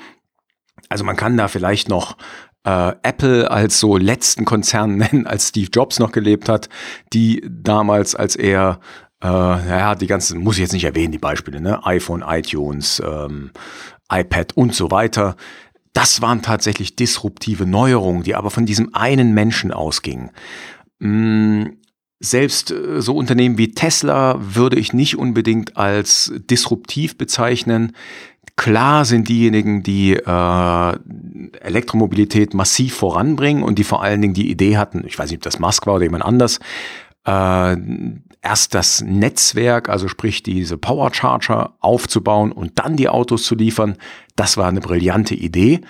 also 0.88 1.04
man 1.04 1.16
kann 1.16 1.36
da 1.36 1.48
vielleicht 1.48 1.88
noch 1.88 2.16
äh, 2.64 2.92
Apple 3.02 3.50
als 3.50 3.80
so 3.80 3.96
letzten 3.96 4.44
Konzern 4.44 4.96
nennen, 4.98 5.26
als 5.26 5.48
Steve 5.48 5.70
Jobs 5.72 5.98
noch 5.98 6.12
gelebt 6.12 6.48
hat, 6.48 6.68
die 7.12 7.42
damals, 7.48 8.14
als 8.14 8.36
er 8.36 8.80
äh, 9.22 9.26
ja, 9.26 9.94
die 9.94 10.06
ganzen, 10.06 10.40
muss 10.40 10.56
ich 10.56 10.62
jetzt 10.62 10.72
nicht 10.72 10.84
erwähnen, 10.84 11.12
die 11.12 11.18
Beispiele, 11.18 11.60
ne? 11.60 11.84
iPhone, 11.86 12.24
iTunes, 12.26 13.00
ähm, 13.04 13.50
iPad 14.10 14.56
und 14.56 14.74
so 14.74 14.90
weiter. 14.90 15.36
Das 15.92 16.22
waren 16.22 16.42
tatsächlich 16.42 16.96
disruptive 16.96 17.66
Neuerungen, 17.66 18.22
die 18.22 18.34
aber 18.34 18.50
von 18.50 18.66
diesem 18.66 18.94
einen 18.94 19.34
Menschen 19.34 19.72
ausgingen. 19.72 20.30
Mm, 20.98 21.64
selbst 22.22 22.70
äh, 22.70 23.02
so 23.02 23.14
Unternehmen 23.14 23.58
wie 23.58 23.72
Tesla 23.72 24.36
würde 24.40 24.78
ich 24.78 24.92
nicht 24.92 25.18
unbedingt 25.18 25.76
als 25.76 26.32
disruptiv 26.50 27.18
bezeichnen. 27.18 27.92
Klar 28.56 29.04
sind 29.04 29.28
diejenigen, 29.28 29.82
die 29.82 30.14
äh, 30.14 30.92
Elektromobilität 31.60 32.54
massiv 32.54 32.94
voranbringen 32.94 33.62
und 33.62 33.78
die 33.78 33.84
vor 33.84 34.02
allen 34.02 34.20
Dingen 34.20 34.34
die 34.34 34.50
Idee 34.50 34.76
hatten, 34.76 35.04
ich 35.06 35.18
weiß 35.18 35.30
nicht, 35.30 35.38
ob 35.38 35.42
das 35.42 35.58
Musk 35.58 35.86
war 35.86 35.94
oder 35.94 36.04
jemand 36.04 36.24
anders, 36.24 36.60
äh, 37.24 37.76
erst 38.42 38.74
das 38.74 39.00
Netzwerk, 39.00 39.88
also 39.88 40.08
sprich 40.08 40.42
diese 40.42 40.76
Powercharger 40.76 41.74
aufzubauen 41.80 42.52
und 42.52 42.78
dann 42.78 42.96
die 42.96 43.08
Autos 43.08 43.44
zu 43.44 43.54
liefern. 43.54 43.96
Das 44.36 44.56
war 44.56 44.68
eine 44.68 44.80
brillante 44.80 45.34
Idee. 45.34 45.80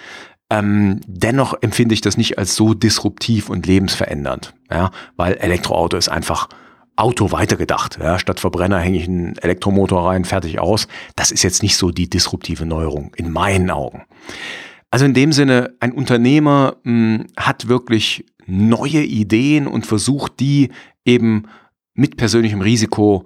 Ähm, 0.52 1.00
dennoch 1.06 1.54
empfinde 1.62 1.94
ich 1.94 2.02
das 2.02 2.18
nicht 2.18 2.36
als 2.36 2.54
so 2.54 2.74
disruptiv 2.74 3.48
und 3.48 3.66
lebensverändernd, 3.66 4.52
ja, 4.70 4.90
weil 5.16 5.32
Elektroauto 5.34 5.96
ist 5.96 6.10
einfach 6.10 6.50
Auto 6.94 7.32
weitergedacht. 7.32 7.98
Ja, 7.98 8.18
statt 8.18 8.38
Verbrenner 8.38 8.78
hänge 8.78 8.98
ich 8.98 9.08
einen 9.08 9.38
Elektromotor 9.38 10.06
rein, 10.06 10.26
fertig 10.26 10.58
aus. 10.58 10.88
Das 11.16 11.30
ist 11.30 11.42
jetzt 11.42 11.62
nicht 11.62 11.76
so 11.76 11.90
die 11.90 12.10
disruptive 12.10 12.66
Neuerung 12.66 13.14
in 13.16 13.32
meinen 13.32 13.70
Augen. 13.70 14.02
Also 14.90 15.06
in 15.06 15.14
dem 15.14 15.32
Sinne, 15.32 15.72
ein 15.80 15.92
Unternehmer 15.92 16.76
mh, 16.82 17.18
hm, 17.18 17.26
hat 17.38 17.68
wirklich 17.68 18.26
neue 18.44 19.02
Ideen 19.02 19.66
und 19.66 19.86
versucht 19.86 20.38
die 20.38 20.70
eben 21.06 21.44
mit 21.94 22.18
persönlichem 22.18 22.60
Risiko 22.60 23.24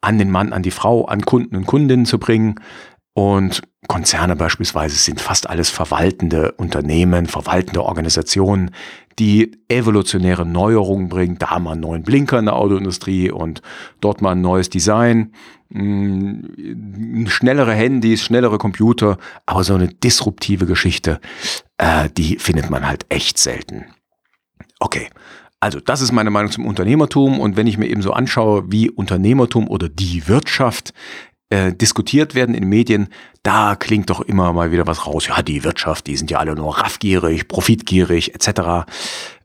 an 0.00 0.18
den 0.18 0.30
Mann, 0.30 0.52
an 0.52 0.62
die 0.62 0.70
Frau, 0.70 1.06
an 1.06 1.22
Kunden 1.22 1.56
und 1.56 1.66
Kundinnen 1.66 2.06
zu 2.06 2.20
bringen. 2.20 2.60
Und 3.14 3.62
Konzerne 3.88 4.36
beispielsweise 4.36 4.96
sind 4.96 5.20
fast 5.20 5.50
alles 5.50 5.68
verwaltende 5.68 6.52
Unternehmen, 6.52 7.26
verwaltende 7.26 7.82
Organisationen, 7.82 8.70
die 9.18 9.52
evolutionäre 9.68 10.46
Neuerungen 10.46 11.08
bringen. 11.08 11.36
Da 11.38 11.58
mal 11.58 11.72
einen 11.72 11.82
neuen 11.82 12.02
Blinker 12.04 12.38
in 12.38 12.46
der 12.46 12.56
Autoindustrie 12.56 13.30
und 13.30 13.60
dort 14.00 14.22
mal 14.22 14.32
ein 14.32 14.40
neues 14.40 14.70
Design, 14.70 15.32
mm, 15.68 17.26
schnellere 17.26 17.74
Handys, 17.74 18.22
schnellere 18.22 18.56
Computer, 18.56 19.18
aber 19.44 19.64
so 19.64 19.74
eine 19.74 19.88
disruptive 19.88 20.64
Geschichte, 20.64 21.20
äh, 21.76 22.08
die 22.16 22.38
findet 22.38 22.70
man 22.70 22.86
halt 22.86 23.04
echt 23.10 23.36
selten. 23.36 23.86
Okay, 24.80 25.10
also 25.60 25.80
das 25.80 26.00
ist 26.00 26.12
meine 26.12 26.30
Meinung 26.30 26.50
zum 26.50 26.66
Unternehmertum 26.66 27.38
und 27.38 27.56
wenn 27.56 27.66
ich 27.66 27.78
mir 27.78 27.86
eben 27.86 28.02
so 28.02 28.12
anschaue, 28.12 28.64
wie 28.72 28.90
Unternehmertum 28.90 29.68
oder 29.68 29.88
die 29.88 30.26
Wirtschaft 30.26 30.92
äh, 31.52 31.74
diskutiert 31.74 32.34
werden 32.34 32.54
in 32.54 32.66
Medien, 32.66 33.08
da 33.42 33.76
klingt 33.76 34.08
doch 34.08 34.22
immer 34.22 34.54
mal 34.54 34.72
wieder 34.72 34.86
was 34.86 35.06
raus. 35.06 35.26
Ja, 35.26 35.42
die 35.42 35.64
Wirtschaft, 35.64 36.06
die 36.06 36.16
sind 36.16 36.30
ja 36.30 36.38
alle 36.38 36.54
nur 36.54 36.78
raffgierig, 36.78 37.46
profitgierig 37.46 38.34
etc. 38.34 38.90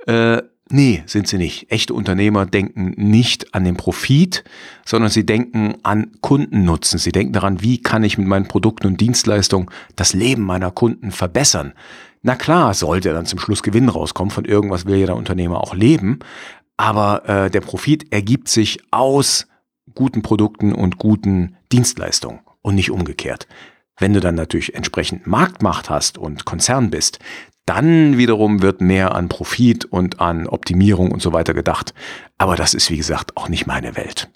Äh, 0.05 0.41
nee, 0.69 1.03
sind 1.05 1.27
sie 1.27 1.37
nicht. 1.37 1.69
Echte 1.69 1.93
Unternehmer 1.93 2.45
denken 2.45 2.93
nicht 2.95 3.53
an 3.53 3.65
den 3.65 3.75
Profit, 3.75 4.45
sondern 4.85 5.11
sie 5.11 5.25
denken 5.25 5.75
an 5.83 6.13
Kundennutzen. 6.21 6.97
Sie 6.97 7.11
denken 7.11 7.33
daran, 7.33 7.61
wie 7.61 7.81
kann 7.81 8.05
ich 8.05 8.17
mit 8.17 8.27
meinen 8.27 8.47
Produkten 8.47 8.87
und 8.87 9.01
Dienstleistungen 9.01 9.69
das 9.97 10.13
Leben 10.13 10.43
meiner 10.43 10.71
Kunden 10.71 11.11
verbessern. 11.11 11.73
Na 12.21 12.35
klar, 12.35 12.73
sollte 12.73 13.11
dann 13.11 13.25
zum 13.25 13.39
Schluss 13.39 13.63
Gewinn 13.63 13.89
rauskommen, 13.89 14.31
von 14.31 14.45
irgendwas 14.45 14.85
will 14.85 14.95
ja 14.95 15.07
der 15.07 15.17
Unternehmer 15.17 15.59
auch 15.59 15.75
leben, 15.75 16.19
aber 16.77 17.27
äh, 17.27 17.51
der 17.51 17.61
Profit 17.61 18.13
ergibt 18.13 18.47
sich 18.47 18.79
aus 18.91 19.45
guten 19.93 20.21
Produkten 20.21 20.73
und 20.73 20.99
guten 20.99 21.56
Dienstleistungen 21.71 22.39
und 22.61 22.75
nicht 22.75 22.91
umgekehrt. 22.91 23.47
Wenn 23.99 24.13
du 24.13 24.19
dann 24.19 24.35
natürlich 24.35 24.75
entsprechend 24.75 25.25
Marktmacht 25.27 25.89
hast 25.89 26.17
und 26.17 26.45
Konzern 26.45 26.89
bist, 26.89 27.19
dann 27.65 28.17
wiederum 28.17 28.61
wird 28.61 28.79
mehr 28.79 29.13
an 29.13 29.27
Profit 29.27 29.85
und 29.85 30.21
an 30.21 30.47
Optimierung 30.47 31.11
und 31.11 31.21
so 31.21 31.33
weiter 31.33 31.53
gedacht. 31.53 31.93
Aber 32.37 32.55
das 32.55 32.73
ist, 32.73 32.89
wie 32.89 32.97
gesagt, 32.97 33.35
auch 33.35 33.49
nicht 33.49 33.67
meine 33.67 33.97
Welt. 33.97 34.29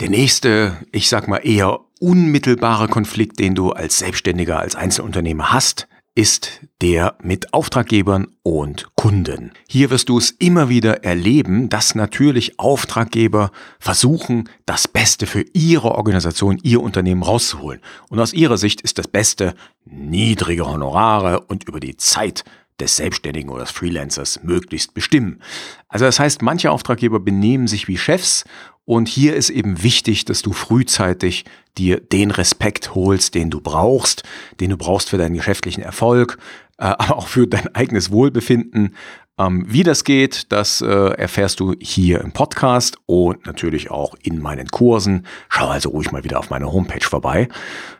Der 0.00 0.10
nächste, 0.10 0.76
ich 0.92 1.08
sag 1.08 1.28
mal 1.28 1.38
eher 1.38 1.80
unmittelbare 2.00 2.88
Konflikt, 2.88 3.38
den 3.38 3.54
du 3.54 3.70
als 3.70 3.98
Selbstständiger, 3.98 4.58
als 4.58 4.74
Einzelunternehmer 4.74 5.52
hast, 5.52 5.88
ist 6.18 6.62
der 6.82 7.14
mit 7.22 7.54
Auftraggebern 7.54 8.26
und 8.42 8.88
Kunden. 8.96 9.52
Hier 9.68 9.88
wirst 9.90 10.08
du 10.08 10.18
es 10.18 10.32
immer 10.32 10.68
wieder 10.68 11.04
erleben, 11.04 11.68
dass 11.68 11.94
natürlich 11.94 12.58
Auftraggeber 12.58 13.52
versuchen, 13.78 14.48
das 14.66 14.88
Beste 14.88 15.28
für 15.28 15.44
ihre 15.52 15.92
Organisation, 15.92 16.58
ihr 16.64 16.82
Unternehmen 16.82 17.22
rauszuholen. 17.22 17.80
Und 18.10 18.18
aus 18.18 18.32
ihrer 18.32 18.58
Sicht 18.58 18.80
ist 18.80 18.98
das 18.98 19.06
Beste 19.06 19.54
niedrige 19.84 20.66
Honorare 20.66 21.42
und 21.42 21.68
über 21.68 21.78
die 21.78 21.96
Zeit 21.96 22.42
des 22.80 22.96
Selbstständigen 22.96 23.50
oder 23.50 23.62
des 23.62 23.70
Freelancers 23.70 24.40
möglichst 24.42 24.94
bestimmen. 24.94 25.40
Also 25.88 26.04
das 26.04 26.20
heißt, 26.20 26.42
manche 26.42 26.70
Auftraggeber 26.70 27.20
benehmen 27.20 27.66
sich 27.66 27.88
wie 27.88 27.98
Chefs 27.98 28.44
und 28.84 29.08
hier 29.08 29.36
ist 29.36 29.50
eben 29.50 29.82
wichtig, 29.82 30.24
dass 30.24 30.40
du 30.40 30.52
frühzeitig 30.52 31.44
dir 31.76 32.00
den 32.00 32.30
Respekt 32.30 32.94
holst, 32.94 33.34
den 33.34 33.50
du 33.50 33.60
brauchst, 33.60 34.22
den 34.60 34.70
du 34.70 34.76
brauchst 34.78 35.10
für 35.10 35.18
deinen 35.18 35.34
geschäftlichen 35.34 35.82
Erfolg, 35.82 36.38
äh, 36.78 36.84
aber 36.84 37.16
auch 37.16 37.28
für 37.28 37.46
dein 37.46 37.74
eigenes 37.74 38.10
Wohlbefinden. 38.10 38.94
Ähm, 39.38 39.64
wie 39.68 39.84
das 39.84 40.04
geht, 40.04 40.50
das 40.50 40.80
äh, 40.80 40.86
erfährst 40.86 41.60
du 41.60 41.74
hier 41.80 42.20
im 42.20 42.32
Podcast 42.32 42.98
und 43.06 43.46
natürlich 43.46 43.90
auch 43.90 44.14
in 44.22 44.40
meinen 44.40 44.68
Kursen. 44.68 45.26
Schau 45.48 45.68
also 45.68 45.90
ruhig 45.90 46.10
mal 46.10 46.24
wieder 46.24 46.40
auf 46.40 46.50
meine 46.50 46.72
Homepage 46.72 47.04
vorbei. 47.04 47.48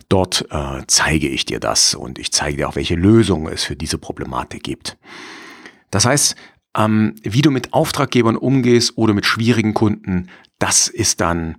Dort 0.09 0.47
äh, 0.51 0.83
zeige 0.89 1.29
ich 1.29 1.45
dir 1.45 1.61
das 1.61 1.95
und 1.95 2.19
ich 2.19 2.33
zeige 2.33 2.57
dir 2.57 2.69
auch, 2.69 2.77
welche 2.77 2.97
Lösungen 2.97 3.53
es 3.53 3.65
für 3.65 3.77
diese 3.77 3.99
Problematik 3.99 4.65
gibt. 4.65 4.97
Das 5.91 6.07
heißt, 6.07 6.35
ähm, 6.77 7.15
wie 7.23 7.43
du 7.43 7.51
mit 7.51 7.73
Auftraggebern 7.73 8.37
umgehst 8.37 8.97
oder 8.97 9.15
mit 9.15 9.27
schwierigen 9.27 9.75
Kunden, 9.75 10.29
das 10.59 10.89
ist 10.89 11.21
dann, 11.21 11.57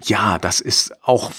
ja, 0.00 0.38
das 0.38 0.60
ist 0.60 0.92
auch 1.02 1.32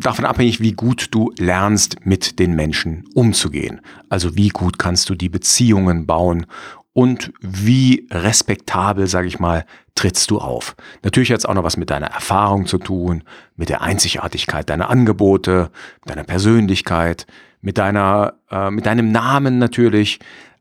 davon 0.00 0.24
abhängig, 0.24 0.60
wie 0.60 0.72
gut 0.72 1.08
du 1.10 1.32
lernst, 1.36 2.06
mit 2.06 2.38
den 2.38 2.54
Menschen 2.54 3.04
umzugehen. 3.14 3.80
Also 4.08 4.34
wie 4.34 4.48
gut 4.48 4.78
kannst 4.78 5.10
du 5.10 5.14
die 5.14 5.28
Beziehungen 5.28 6.06
bauen 6.06 6.46
und 6.94 7.32
wie 7.40 8.06
respektabel, 8.10 9.06
sage 9.06 9.28
ich 9.28 9.38
mal, 9.38 9.64
trittst 9.94 10.30
du 10.30 10.38
auf. 10.38 10.76
Natürlich 11.02 11.30
hat 11.30 11.38
es 11.38 11.46
auch 11.46 11.54
noch 11.54 11.64
was 11.64 11.76
mit 11.76 11.90
deiner 11.90 12.08
Erfahrung 12.08 12.66
zu 12.66 12.78
tun, 12.78 13.24
mit 13.56 13.68
der 13.68 13.82
Einzigartigkeit 13.82 14.68
deiner 14.68 14.90
Angebote, 14.90 15.70
deiner 16.04 16.24
Persönlichkeit, 16.24 17.26
mit 17.60 17.78
deiner, 17.78 18.34
äh, 18.50 18.70
mit 18.70 18.86
deinem 18.86 19.10
Namen 19.10 19.58
natürlich. 19.58 20.18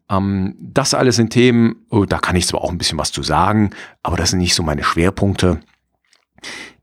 Ähm, 0.09 0.55
das 0.59 0.93
alles 0.93 1.17
sind 1.17 1.31
Themen, 1.31 1.75
oh, 1.89 2.05
da 2.05 2.19
kann 2.19 2.35
ich 2.35 2.47
zwar 2.47 2.61
auch 2.61 2.71
ein 2.71 2.77
bisschen 2.77 2.97
was 2.97 3.11
zu 3.11 3.23
sagen, 3.23 3.71
aber 4.03 4.17
das 4.17 4.29
sind 4.29 4.39
nicht 4.39 4.55
so 4.55 4.63
meine 4.63 4.83
Schwerpunkte. 4.83 5.59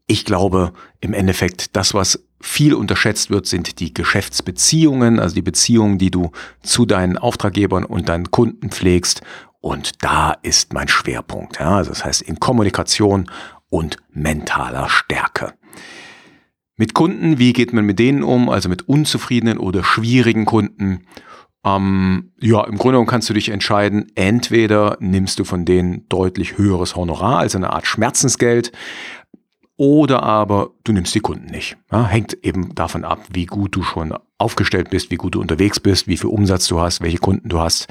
Ich 0.06 0.24
glaube, 0.24 0.72
im 1.00 1.14
Endeffekt, 1.14 1.76
das, 1.76 1.94
was 1.94 2.22
viel 2.40 2.74
unterschätzt 2.74 3.31
wird, 3.31 3.46
sind 3.46 3.81
die 3.81 3.92
Geschäftsbeziehungen, 3.92 5.18
also 5.18 5.35
die 5.35 5.42
Beziehungen, 5.42 5.98
die 5.98 6.11
du 6.11 6.31
zu 6.62 6.87
deinen 6.87 7.18
Auftraggebern 7.18 7.85
und 7.85 8.09
deinen 8.09 8.31
Kunden 8.31 8.70
pflegst. 8.70 9.22
Und 9.61 10.05
da 10.05 10.33
ist 10.42 10.72
mein 10.72 10.88
Schwerpunkt. 10.88 11.59
Ja? 11.59 11.77
Also 11.77 11.90
das 11.90 12.05
heißt 12.05 12.22
in 12.22 12.38
Kommunikation 12.38 13.31
und 13.70 13.96
mentaler 14.11 14.88
Stärke. 14.88 15.55
Mit 16.77 16.94
Kunden, 16.94 17.38
wie 17.38 17.53
geht 17.53 17.72
man 17.72 17.85
mit 17.85 17.98
denen 17.98 18.22
um? 18.22 18.48
Also 18.48 18.68
mit 18.68 18.88
unzufriedenen 18.88 19.59
oder 19.59 19.83
schwierigen 19.83 20.44
Kunden. 20.44 21.07
Ähm, 21.64 22.33
ja, 22.40 22.64
im 22.64 22.79
Grunde 22.79 22.92
genommen 22.92 23.09
kannst 23.09 23.29
du 23.29 23.35
dich 23.35 23.48
entscheiden, 23.48 24.07
entweder 24.14 24.96
nimmst 25.01 25.40
du 25.40 25.44
von 25.44 25.64
denen 25.64 26.09
deutlich 26.09 26.57
höheres 26.57 26.94
Honorar, 26.94 27.38
also 27.38 27.59
eine 27.59 27.72
Art 27.72 27.88
Schmerzensgeld, 27.88 28.70
oder 29.78 30.24
aber 30.24 30.72
du 30.84 30.92
nimmst 30.92 31.14
die 31.14 31.20
Kunden 31.20 31.46
nicht. 31.46 31.78
Ja, 31.90 32.06
hängt 32.06 32.36
eben 32.44 32.74
davon 32.74 33.04
ab, 33.04 33.20
wie 33.32 33.46
gut 33.46 33.76
du 33.76 33.82
schon 33.82 34.12
aufgestellt 34.36 34.90
bist, 34.90 35.10
wie 35.10 35.16
gut 35.16 35.36
du 35.36 35.40
unterwegs 35.40 35.80
bist, 35.80 36.08
wie 36.08 36.16
viel 36.16 36.28
Umsatz 36.28 36.66
du 36.66 36.80
hast, 36.80 37.00
welche 37.00 37.18
Kunden 37.18 37.48
du 37.48 37.60
hast. 37.60 37.86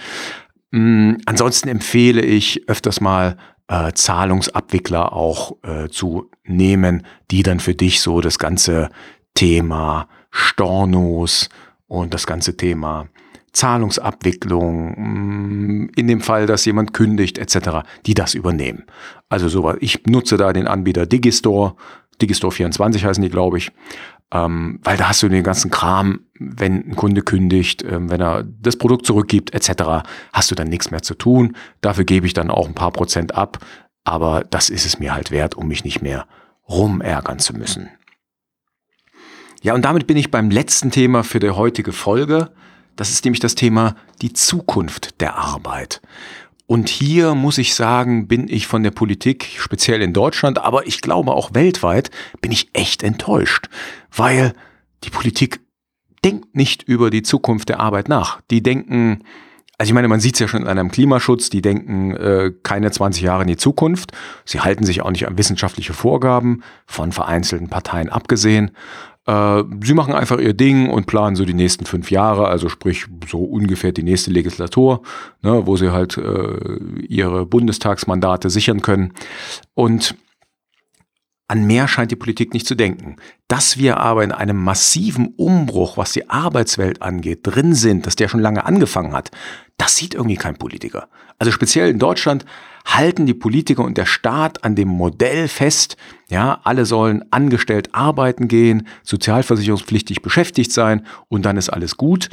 Mhm, 0.72 1.18
ansonsten 1.26 1.70
empfehle 1.70 2.22
ich 2.22 2.68
öfters 2.68 3.00
mal 3.00 3.38
äh, 3.70 3.94
Zahlungsabwickler 3.94 5.14
auch 5.14 5.56
äh, 5.64 5.88
zu 5.88 6.30
nehmen, 6.44 7.04
die 7.32 7.42
dann 7.42 7.62
für 7.62 7.74
dich 7.74 8.02
so 8.02 8.20
das 8.20 8.38
ganze 8.38 8.90
Thema 9.34 10.10
Stornos 10.30 11.48
und 11.88 12.14
das 12.14 12.28
ganze 12.28 12.58
Thema 12.58 13.08
Zahlungsabwicklung, 13.54 14.94
mm, 14.98 15.90
in 15.96 16.08
dem 16.08 16.22
Fall, 16.22 16.46
dass 16.46 16.66
jemand 16.66 16.94
kündigt 16.94 17.38
etc., 17.38 17.88
die 18.06 18.14
das 18.14 18.34
übernehmen. 18.34 18.86
Also 19.30 19.50
so, 19.50 19.74
ich 19.80 20.06
nutze 20.06 20.38
da 20.38 20.54
den 20.54 20.68
Anbieter 20.68 21.06
Digistore, 21.06 21.76
Digistore 22.22 22.52
24 22.52 23.06
heißen 23.06 23.22
die, 23.22 23.30
glaube 23.30 23.58
ich, 23.58 23.72
ähm, 24.32 24.80
weil 24.84 24.98
da 24.98 25.10
hast 25.10 25.24
du 25.24 25.30
den 25.30 25.44
ganzen 25.44 25.72
Kram, 25.72 26.22
wenn 26.38 26.90
ein 26.90 26.96
Kunde 26.96 27.22
kündigt, 27.22 27.84
ähm, 27.84 28.10
wenn 28.10 28.22
er 28.22 28.44
das 28.44 28.76
Produkt 28.76 29.06
zurückgibt 29.06 29.54
etc., 29.54 30.04
hast 30.34 30.52
du 30.52 30.56
dann 30.56 30.68
nichts 30.68 30.92
mehr 30.92 31.02
zu 31.02 31.14
tun. 31.14 31.56
Dafür 31.82 32.04
gebe 32.04 32.28
ich 32.28 32.34
dann 32.34 32.52
auch 32.52 32.68
ein 32.68 32.76
paar 32.76 32.92
Prozent 32.92 33.36
ab, 33.36 33.60
aber 34.04 34.44
das 34.50 34.70
ist 34.70 34.86
es 34.86 35.00
mir 35.00 35.14
halt 35.14 35.32
wert, 35.32 35.56
um 35.56 35.68
mich 35.68 35.84
nicht 35.84 36.02
mehr 36.02 36.28
rumärgern 36.68 37.40
zu 37.40 37.54
müssen. 37.54 37.90
Ja, 39.62 39.74
und 39.74 39.86
damit 39.86 40.08
bin 40.08 40.18
ich 40.18 40.30
beim 40.30 40.50
letzten 40.50 40.92
Thema 40.92 41.24
für 41.24 41.40
die 41.40 41.50
heutige 41.50 41.92
Folge. 41.92 42.52
Das 42.98 43.12
ist 43.12 43.24
nämlich 43.24 43.40
das 43.40 43.56
Thema 43.56 43.96
die 44.22 44.34
Zukunft 44.34 45.22
der 45.22 45.38
Arbeit. 45.38 46.02
Und 46.66 46.90
hier 46.90 47.34
muss 47.34 47.58
ich 47.58 47.76
sagen, 47.76 48.28
bin 48.28 48.50
ich 48.50 48.68
von 48.68 48.84
der 48.84 48.92
Politik, 48.92 49.48
speziell 49.58 50.02
in 50.02 50.12
Deutschland, 50.12 50.60
aber 50.60 50.86
ich 50.86 51.00
glaube 51.00 51.32
auch 51.32 51.54
weltweit, 51.54 52.12
bin 52.42 52.52
ich 52.52 52.70
echt 52.74 53.04
enttäuscht, 53.04 53.70
weil 54.14 54.52
die 55.06 55.10
Politik 55.10 55.62
denkt 56.26 56.56
nicht 56.56 56.84
über 56.84 57.10
die 57.10 57.22
Zukunft 57.22 57.70
der 57.70 57.80
Arbeit 57.80 58.10
nach. 58.10 58.42
Die 58.52 58.62
denken, 58.62 59.24
also 59.78 59.92
ich 59.92 59.94
meine, 59.94 60.10
man 60.10 60.20
sieht 60.20 60.34
es 60.34 60.40
ja 60.40 60.48
schon 60.50 60.64
an 60.64 60.78
einem 60.78 60.92
Klimaschutz, 60.92 61.50
die 61.50 61.62
denken 61.62 62.16
äh, 62.16 62.52
keine 62.64 62.92
20 62.92 63.24
Jahre 63.24 63.44
in 63.44 63.48
die 63.48 63.58
Zukunft. 63.58 64.12
Sie 64.44 64.60
halten 64.60 64.84
sich 64.84 65.04
auch 65.04 65.12
nicht 65.12 65.28
an 65.28 65.38
wissenschaftliche 65.38 65.94
Vorgaben, 65.94 66.64
von 66.86 67.14
vereinzelten 67.14 67.70
Parteien 67.70 68.10
abgesehen. 68.10 68.72
Äh, 69.28 69.64
sie 69.84 69.94
machen 69.94 70.14
einfach 70.14 70.40
ihr 70.40 70.54
Ding 70.54 70.90
und 70.90 71.06
planen 71.06 71.36
so 71.36 71.46
die 71.46 71.54
nächsten 71.54 71.86
fünf 71.86 72.10
Jahre, 72.10 72.48
also 72.48 72.70
sprich 72.70 73.06
so 73.30 73.44
ungefähr 73.44 73.92
die 73.92 74.04
nächste 74.04 74.32
Legislatur, 74.32 75.04
ne, 75.42 75.68
wo 75.68 75.76
sie 75.76 75.92
halt 75.92 76.18
äh, 76.18 76.78
ihre 77.08 77.46
Bundestagsmandate 77.46 78.50
sichern 78.50 78.82
können. 78.82 79.14
Und 79.74 80.16
an 81.50 81.66
mehr 81.66 81.88
scheint 81.88 82.12
die 82.12 82.18
Politik 82.18 82.54
nicht 82.54 82.68
zu 82.68 82.76
denken. 82.76 83.18
Dass 83.48 83.78
wir 83.78 83.98
aber 83.98 84.24
in 84.24 84.32
einem 84.32 84.58
massiven 84.58 85.34
Umbruch, 85.38 85.98
was 85.98 86.12
die 86.12 86.30
Arbeitswelt 86.30 87.02
angeht, 87.02 87.40
drin 87.44 87.74
sind, 87.74 88.06
dass 88.06 88.16
der 88.16 88.28
schon 88.28 88.42
lange 88.42 88.66
angefangen 88.66 89.14
hat, 89.14 89.32
das 89.78 89.96
sieht 89.96 90.14
irgendwie 90.16 90.36
kein 90.36 90.58
Politiker. 90.58 91.08
Also 91.40 91.52
speziell 91.52 91.90
in 91.90 92.00
Deutschland 92.00 92.46
halten 92.88 93.26
die 93.26 93.34
Politiker 93.34 93.84
und 93.84 93.98
der 93.98 94.06
Staat 94.06 94.64
an 94.64 94.76
dem 94.76 94.88
Modell 94.88 95.48
fest, 95.48 95.98
ja, 96.30 96.60
alle 96.64 96.86
sollen 96.86 97.24
angestellt 97.32 97.94
arbeiten 97.94 98.48
gehen, 98.48 98.88
sozialversicherungspflichtig 99.04 100.22
beschäftigt 100.22 100.72
sein 100.72 101.06
und 101.28 101.46
dann 101.46 101.58
ist 101.58 101.70
alles 101.70 101.98
gut, 101.98 102.30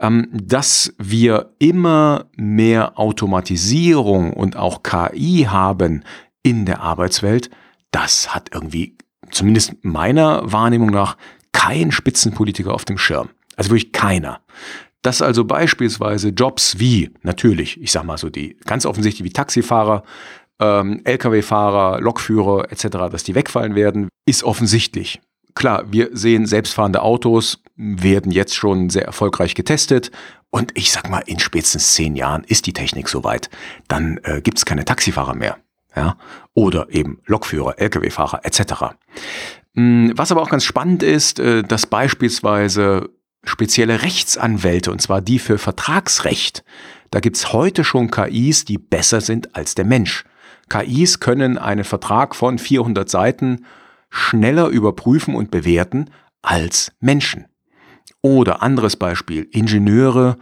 ähm, 0.00 0.28
dass 0.32 0.94
wir 0.98 1.54
immer 1.58 2.26
mehr 2.36 2.98
Automatisierung 2.98 4.32
und 4.32 4.56
auch 4.56 4.82
KI 4.82 5.46
haben 5.48 6.04
in 6.42 6.64
der 6.64 6.80
Arbeitswelt, 6.80 7.50
das 7.90 8.34
hat 8.34 8.50
irgendwie, 8.52 8.96
zumindest 9.30 9.74
meiner 9.82 10.50
Wahrnehmung 10.50 10.90
nach, 10.90 11.16
kein 11.52 11.90
Spitzenpolitiker 11.90 12.72
auf 12.72 12.84
dem 12.84 12.98
Schirm. 12.98 13.30
Also 13.56 13.70
wirklich 13.70 13.92
keiner. 13.92 14.40
Dass 15.02 15.22
also 15.22 15.44
beispielsweise 15.44 16.30
Jobs 16.30 16.78
wie, 16.78 17.10
natürlich, 17.22 17.80
ich 17.80 17.92
sag 17.92 18.04
mal 18.04 18.18
so 18.18 18.30
die 18.30 18.56
ganz 18.64 18.84
offensichtlich 18.84 19.24
wie 19.24 19.32
Taxifahrer, 19.32 20.02
ähm, 20.60 21.02
Lkw-Fahrer, 21.04 22.00
Lokführer 22.00 22.70
etc., 22.72 22.88
dass 23.10 23.22
die 23.22 23.34
wegfallen 23.34 23.74
werden, 23.74 24.08
ist 24.26 24.42
offensichtlich. 24.42 25.20
Klar, 25.54 25.84
wir 25.90 26.10
sehen 26.12 26.46
selbstfahrende 26.46 27.02
Autos, 27.02 27.62
werden 27.76 28.32
jetzt 28.32 28.54
schon 28.54 28.90
sehr 28.90 29.04
erfolgreich 29.04 29.54
getestet. 29.54 30.10
Und 30.50 30.76
ich 30.76 30.92
sag 30.92 31.08
mal, 31.10 31.22
in 31.26 31.38
spätestens 31.38 31.94
zehn 31.94 32.16
Jahren 32.16 32.44
ist 32.44 32.66
die 32.66 32.72
Technik 32.72 33.08
soweit. 33.08 33.50
Dann 33.86 34.18
äh, 34.22 34.40
gibt 34.40 34.58
es 34.58 34.64
keine 34.64 34.84
Taxifahrer 34.84 35.34
mehr. 35.34 35.58
Ja? 35.94 36.16
Oder 36.54 36.88
eben 36.90 37.20
Lokführer, 37.26 37.78
Lkw-Fahrer 37.78 38.44
etc. 38.44 38.96
Hm, 39.74 40.12
was 40.16 40.32
aber 40.32 40.42
auch 40.42 40.50
ganz 40.50 40.64
spannend 40.64 41.02
ist, 41.02 41.38
äh, 41.38 41.62
dass 41.62 41.86
beispielsweise 41.86 43.10
spezielle 43.44 44.02
Rechtsanwälte, 44.02 44.90
und 44.90 45.00
zwar 45.00 45.20
die 45.20 45.38
für 45.38 45.58
Vertragsrecht, 45.58 46.64
da 47.10 47.20
gibt's 47.20 47.52
heute 47.52 47.84
schon 47.84 48.10
KIs, 48.10 48.64
die 48.64 48.78
besser 48.78 49.20
sind 49.20 49.54
als 49.56 49.74
der 49.74 49.84
Mensch. 49.84 50.24
KIs 50.68 51.20
können 51.20 51.56
einen 51.56 51.84
Vertrag 51.84 52.34
von 52.34 52.58
400 52.58 53.08
Seiten 53.08 53.64
schneller 54.10 54.68
überprüfen 54.68 55.34
und 55.34 55.50
bewerten 55.50 56.10
als 56.42 56.92
Menschen. 57.00 57.46
Oder 58.20 58.62
anderes 58.62 58.96
Beispiel, 58.96 59.48
Ingenieure, 59.50 60.36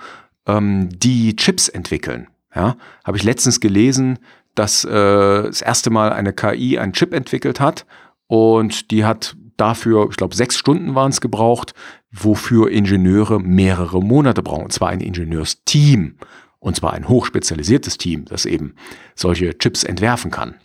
ähm, 0.46 0.88
die 0.90 1.36
Chips 1.36 1.68
entwickeln. 1.68 2.28
Ja, 2.54 2.76
habe 3.04 3.18
ich 3.18 3.22
letztens 3.22 3.60
gelesen, 3.60 4.18
dass 4.54 4.84
äh, 4.84 4.88
das 4.90 5.60
erste 5.60 5.90
Mal 5.90 6.12
eine 6.12 6.32
KI 6.32 6.78
einen 6.78 6.94
Chip 6.94 7.12
entwickelt 7.12 7.60
hat 7.60 7.86
und 8.26 8.90
die 8.90 9.04
hat 9.04 9.36
dafür, 9.56 10.08
ich 10.10 10.16
glaube, 10.16 10.34
sechs 10.34 10.56
Stunden 10.56 10.94
waren 10.94 11.10
es 11.10 11.20
gebraucht, 11.20 11.74
wofür 12.10 12.70
Ingenieure 12.70 13.40
mehrere 13.40 14.02
Monate 14.02 14.42
brauchen. 14.42 14.64
Und 14.64 14.72
zwar 14.72 14.88
ein 14.88 15.00
Ingenieursteam. 15.00 16.16
Und 16.58 16.76
zwar 16.76 16.94
ein 16.94 17.08
hochspezialisiertes 17.08 17.98
Team, 17.98 18.24
das 18.24 18.44
eben 18.44 18.74
solche 19.14 19.56
Chips 19.58 19.84
entwerfen 19.84 20.30
kann. 20.30 20.56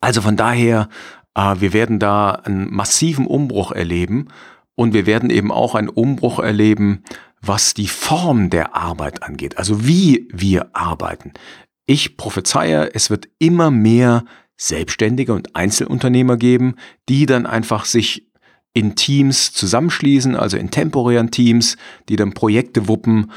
Also 0.00 0.20
von 0.20 0.36
daher, 0.36 0.88
äh, 1.34 1.56
wir 1.58 1.72
werden 1.72 1.98
da 1.98 2.30
einen 2.30 2.72
massiven 2.74 3.26
Umbruch 3.26 3.72
erleben. 3.72 4.28
Und 4.74 4.94
wir 4.94 5.06
werden 5.06 5.30
eben 5.30 5.52
auch 5.52 5.74
einen 5.74 5.88
Umbruch 5.88 6.38
erleben, 6.38 7.04
was 7.42 7.74
die 7.74 7.88
Form 7.88 8.50
der 8.50 8.74
Arbeit 8.74 9.22
angeht. 9.22 9.58
Also 9.58 9.86
wie 9.86 10.28
wir 10.32 10.74
arbeiten. 10.74 11.32
Ich 11.86 12.16
prophezeie, 12.16 12.94
es 12.94 13.10
wird 13.10 13.28
immer 13.38 13.70
mehr 13.70 14.24
Selbstständige 14.60 15.32
und 15.32 15.56
Einzelunternehmer 15.56 16.36
geben, 16.36 16.74
die 17.08 17.24
dann 17.24 17.46
einfach 17.46 17.86
sich 17.86 18.26
in 18.74 18.94
Teams 18.94 19.52
zusammenschließen, 19.52 20.36
also 20.36 20.58
in 20.58 20.70
temporären 20.70 21.30
Teams, 21.30 21.78
die 22.10 22.16
dann 22.16 22.34
Projekte 22.34 22.86
wuppen. 22.86 23.32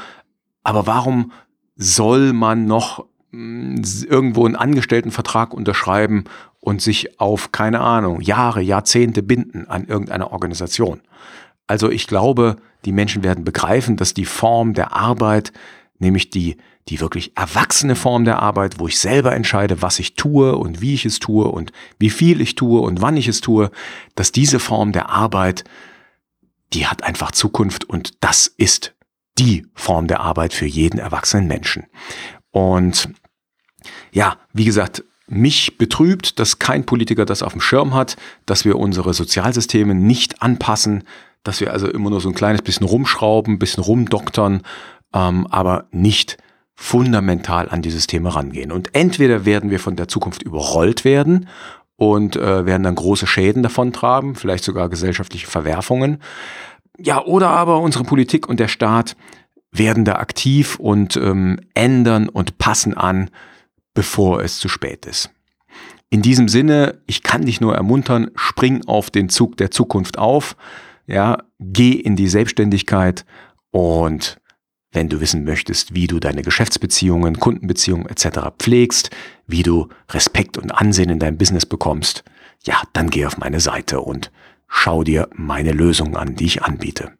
Aber 0.64 0.86
warum 0.86 1.32
soll 1.76 2.34
man 2.34 2.66
noch 2.66 3.06
hm, 3.30 3.82
irgendwo 4.06 4.44
einen 4.44 4.54
Angestelltenvertrag 4.54 5.54
unterschreiben 5.54 6.24
und 6.60 6.82
sich 6.82 7.18
auf, 7.18 7.52
keine 7.52 7.80
Ahnung, 7.80 8.20
Jahre, 8.20 8.60
Jahrzehnte 8.60 9.22
binden 9.22 9.66
an 9.66 9.86
irgendeiner 9.86 10.30
Organisation? 10.30 11.00
Also 11.66 11.90
ich 11.90 12.06
glaube, 12.06 12.56
die 12.84 12.92
Menschen 12.92 13.24
werden 13.24 13.44
begreifen, 13.44 13.96
dass 13.96 14.12
die 14.12 14.26
Form 14.26 14.74
der 14.74 14.92
Arbeit, 14.92 15.54
nämlich 15.98 16.30
die 16.30 16.56
die 16.88 17.00
wirklich 17.00 17.32
erwachsene 17.36 17.96
Form 17.96 18.24
der 18.24 18.40
Arbeit, 18.40 18.78
wo 18.78 18.88
ich 18.88 18.98
selber 18.98 19.34
entscheide, 19.34 19.80
was 19.80 19.98
ich 19.98 20.16
tue 20.16 20.54
und 20.56 20.80
wie 20.80 20.94
ich 20.94 21.06
es 21.06 21.18
tue 21.18 21.46
und 21.46 21.72
wie 21.98 22.10
viel 22.10 22.40
ich 22.40 22.56
tue 22.56 22.80
und 22.80 23.00
wann 23.00 23.16
ich 23.16 23.28
es 23.28 23.40
tue, 23.40 23.70
dass 24.14 24.32
diese 24.32 24.58
Form 24.58 24.92
der 24.92 25.08
Arbeit, 25.08 25.64
die 26.74 26.86
hat 26.86 27.02
einfach 27.02 27.32
Zukunft 27.32 27.84
und 27.84 28.12
das 28.20 28.46
ist 28.46 28.94
die 29.38 29.66
Form 29.74 30.08
der 30.08 30.20
Arbeit 30.20 30.52
für 30.52 30.66
jeden 30.66 30.98
erwachsenen 30.98 31.48
Menschen. 31.48 31.86
Und 32.50 33.08
ja, 34.12 34.36
wie 34.52 34.66
gesagt, 34.66 35.04
mich 35.26 35.78
betrübt, 35.78 36.38
dass 36.38 36.58
kein 36.58 36.84
Politiker 36.84 37.24
das 37.24 37.42
auf 37.42 37.52
dem 37.52 37.62
Schirm 37.62 37.94
hat, 37.94 38.16
dass 38.44 38.66
wir 38.66 38.78
unsere 38.78 39.14
Sozialsysteme 39.14 39.94
nicht 39.94 40.42
anpassen, 40.42 41.04
dass 41.44 41.60
wir 41.60 41.72
also 41.72 41.88
immer 41.88 42.10
nur 42.10 42.20
so 42.20 42.28
ein 42.28 42.34
kleines 42.34 42.62
bisschen 42.62 42.86
rumschrauben, 42.86 43.58
bisschen 43.58 43.82
rumdoktern, 43.82 44.62
ähm, 45.14 45.46
aber 45.46 45.86
nicht 45.90 46.36
fundamental 46.74 47.68
an 47.68 47.82
dieses 47.82 48.06
Thema 48.06 48.30
rangehen. 48.30 48.72
Und 48.72 48.94
entweder 48.94 49.44
werden 49.44 49.70
wir 49.70 49.78
von 49.78 49.96
der 49.96 50.08
Zukunft 50.08 50.42
überrollt 50.42 51.04
werden 51.04 51.48
und 51.96 52.36
äh, 52.36 52.66
werden 52.66 52.82
dann 52.82 52.96
große 52.96 53.26
Schäden 53.26 53.62
davon 53.62 53.92
tragen, 53.92 54.34
vielleicht 54.34 54.64
sogar 54.64 54.88
gesellschaftliche 54.88 55.46
Verwerfungen. 55.46 56.18
Ja, 56.98 57.24
oder 57.24 57.50
aber 57.50 57.80
unsere 57.80 58.04
Politik 58.04 58.48
und 58.48 58.60
der 58.60 58.68
Staat 58.68 59.16
werden 59.70 60.04
da 60.04 60.16
aktiv 60.16 60.76
und 60.78 61.16
ähm, 61.16 61.60
ändern 61.74 62.28
und 62.28 62.58
passen 62.58 62.94
an, 62.94 63.30
bevor 63.94 64.42
es 64.42 64.58
zu 64.58 64.68
spät 64.68 65.06
ist. 65.06 65.30
In 66.10 66.22
diesem 66.22 66.48
Sinne, 66.48 67.00
ich 67.06 67.22
kann 67.22 67.44
dich 67.44 67.60
nur 67.60 67.74
ermuntern, 67.74 68.30
spring 68.36 68.82
auf 68.86 69.10
den 69.10 69.28
Zug 69.28 69.56
der 69.56 69.70
Zukunft 69.70 70.18
auf, 70.18 70.56
ja, 71.06 71.38
geh 71.58 71.92
in 71.92 72.14
die 72.14 72.28
Selbstständigkeit 72.28 73.24
und 73.70 74.38
wenn 74.94 75.08
du 75.08 75.20
wissen 75.20 75.44
möchtest, 75.44 75.94
wie 75.94 76.06
du 76.06 76.20
deine 76.20 76.42
Geschäftsbeziehungen, 76.42 77.38
Kundenbeziehungen 77.38 78.06
etc. 78.06 78.50
pflegst, 78.58 79.10
wie 79.46 79.62
du 79.62 79.88
Respekt 80.10 80.56
und 80.56 80.70
Ansehen 80.70 81.10
in 81.10 81.18
deinem 81.18 81.36
Business 81.36 81.66
bekommst, 81.66 82.24
ja, 82.62 82.80
dann 82.92 83.10
geh 83.10 83.26
auf 83.26 83.36
meine 83.36 83.60
Seite 83.60 84.00
und 84.00 84.30
schau 84.68 85.04
dir 85.04 85.28
meine 85.34 85.72
Lösungen 85.72 86.16
an, 86.16 86.36
die 86.36 86.46
ich 86.46 86.62
anbiete. 86.62 87.12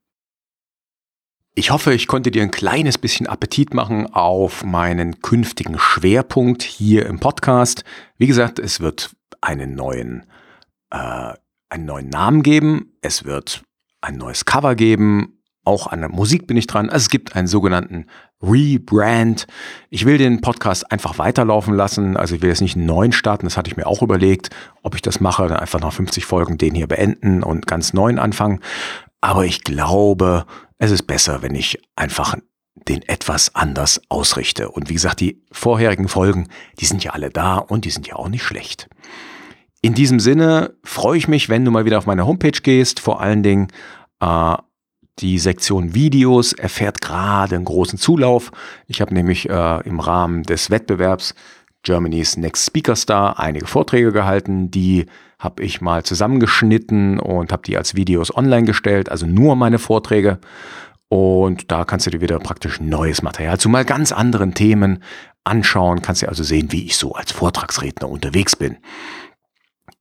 Ich 1.56 1.70
hoffe, 1.70 1.94
ich 1.94 2.08
konnte 2.08 2.30
dir 2.30 2.42
ein 2.42 2.50
kleines 2.50 2.98
bisschen 2.98 3.28
Appetit 3.28 3.74
machen 3.74 4.12
auf 4.12 4.64
meinen 4.64 5.20
künftigen 5.20 5.78
Schwerpunkt 5.78 6.62
hier 6.62 7.06
im 7.06 7.20
Podcast. 7.20 7.84
Wie 8.18 8.26
gesagt, 8.26 8.58
es 8.58 8.80
wird 8.80 9.14
einen 9.40 9.74
neuen, 9.74 10.26
äh, 10.90 11.34
einen 11.68 11.84
neuen 11.84 12.08
Namen 12.08 12.42
geben. 12.42 12.96
Es 13.02 13.24
wird 13.24 13.62
ein 14.00 14.16
neues 14.16 14.44
Cover 14.44 14.74
geben 14.74 15.34
auch 15.64 15.86
an 15.86 16.00
der 16.00 16.08
Musik 16.08 16.46
bin 16.46 16.56
ich 16.56 16.66
dran. 16.66 16.90
Also 16.90 17.04
es 17.04 17.10
gibt 17.10 17.36
einen 17.36 17.46
sogenannten 17.46 18.06
Rebrand. 18.42 19.46
Ich 19.90 20.04
will 20.04 20.18
den 20.18 20.40
Podcast 20.40 20.90
einfach 20.90 21.18
weiterlaufen 21.18 21.74
lassen. 21.74 22.16
Also 22.16 22.34
ich 22.34 22.42
will 22.42 22.50
jetzt 22.50 22.60
nicht 22.60 22.76
einen 22.76 22.86
neuen 22.86 23.12
starten. 23.12 23.46
Das 23.46 23.56
hatte 23.56 23.70
ich 23.70 23.76
mir 23.76 23.86
auch 23.86 24.02
überlegt, 24.02 24.50
ob 24.82 24.94
ich 24.94 25.02
das 25.02 25.20
mache. 25.20 25.48
Dann 25.48 25.58
einfach 25.58 25.80
nach 25.80 25.92
50 25.92 26.24
Folgen 26.24 26.58
den 26.58 26.74
hier 26.74 26.86
beenden 26.86 27.42
und 27.42 27.66
ganz 27.66 27.92
neuen 27.92 28.18
anfangen. 28.18 28.60
Aber 29.20 29.44
ich 29.44 29.64
glaube, 29.64 30.44
es 30.78 30.90
ist 30.90 31.04
besser, 31.04 31.42
wenn 31.42 31.54
ich 31.54 31.80
einfach 31.96 32.36
den 32.88 33.02
etwas 33.02 33.54
anders 33.54 34.02
ausrichte. 34.08 34.68
Und 34.70 34.90
wie 34.90 34.94
gesagt, 34.94 35.20
die 35.20 35.42
vorherigen 35.50 36.08
Folgen, 36.08 36.48
die 36.80 36.84
sind 36.84 37.02
ja 37.02 37.12
alle 37.12 37.30
da 37.30 37.56
und 37.56 37.84
die 37.84 37.90
sind 37.90 38.06
ja 38.06 38.16
auch 38.16 38.28
nicht 38.28 38.42
schlecht. 38.42 38.88
In 39.80 39.94
diesem 39.94 40.20
Sinne 40.20 40.74
freue 40.82 41.18
ich 41.18 41.28
mich, 41.28 41.48
wenn 41.48 41.64
du 41.64 41.70
mal 41.70 41.84
wieder 41.84 41.98
auf 41.98 42.06
meine 42.06 42.26
Homepage 42.26 42.60
gehst. 42.62 43.00
Vor 43.00 43.20
allen 43.20 43.42
Dingen 43.42 43.68
äh, 44.20 44.56
die 45.20 45.38
Sektion 45.38 45.94
Videos 45.94 46.52
erfährt 46.52 47.00
gerade 47.00 47.54
einen 47.54 47.64
großen 47.64 47.98
Zulauf. 47.98 48.50
Ich 48.86 49.00
habe 49.00 49.14
nämlich 49.14 49.48
äh, 49.48 49.80
im 49.88 50.00
Rahmen 50.00 50.42
des 50.42 50.70
Wettbewerbs 50.70 51.34
Germany's 51.82 52.36
Next 52.36 52.66
Speaker 52.66 52.96
Star 52.96 53.38
einige 53.38 53.66
Vorträge 53.66 54.10
gehalten. 54.12 54.70
Die 54.70 55.06
habe 55.38 55.62
ich 55.62 55.80
mal 55.80 56.02
zusammengeschnitten 56.02 57.20
und 57.20 57.52
habe 57.52 57.62
die 57.62 57.76
als 57.76 57.94
Videos 57.94 58.34
online 58.34 58.64
gestellt, 58.64 59.10
also 59.10 59.26
nur 59.26 59.54
meine 59.54 59.78
Vorträge. 59.78 60.38
Und 61.08 61.70
da 61.70 61.84
kannst 61.84 62.06
du 62.06 62.10
dir 62.10 62.20
wieder 62.20 62.38
praktisch 62.40 62.80
neues 62.80 63.22
Material 63.22 63.58
zu 63.58 63.68
mal 63.68 63.84
ganz 63.84 64.10
anderen 64.10 64.54
Themen 64.54 65.02
anschauen. 65.44 66.02
Kannst 66.02 66.22
du 66.22 66.28
also 66.28 66.42
sehen, 66.42 66.72
wie 66.72 66.86
ich 66.86 66.96
so 66.96 67.12
als 67.12 67.30
Vortragsredner 67.30 68.08
unterwegs 68.08 68.56
bin. 68.56 68.78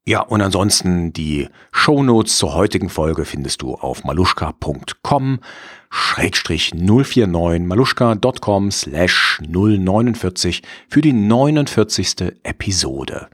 Ja, 0.06 0.20
und 0.20 0.42
ansonsten 0.42 1.14
die 1.14 1.48
Shownotes 1.72 2.36
zur 2.36 2.52
heutigen 2.52 2.90
Folge 2.90 3.24
findest 3.24 3.62
du 3.62 3.74
auf 3.74 4.04
maluschka.com 4.04 5.40
schrägstrich 5.88 6.74
049 6.74 7.66
maluschka.com 7.66 8.70
slash 8.70 9.40
049 9.48 10.62
für 10.88 11.00
die 11.00 11.14
49. 11.14 12.34
Episode. 12.42 13.28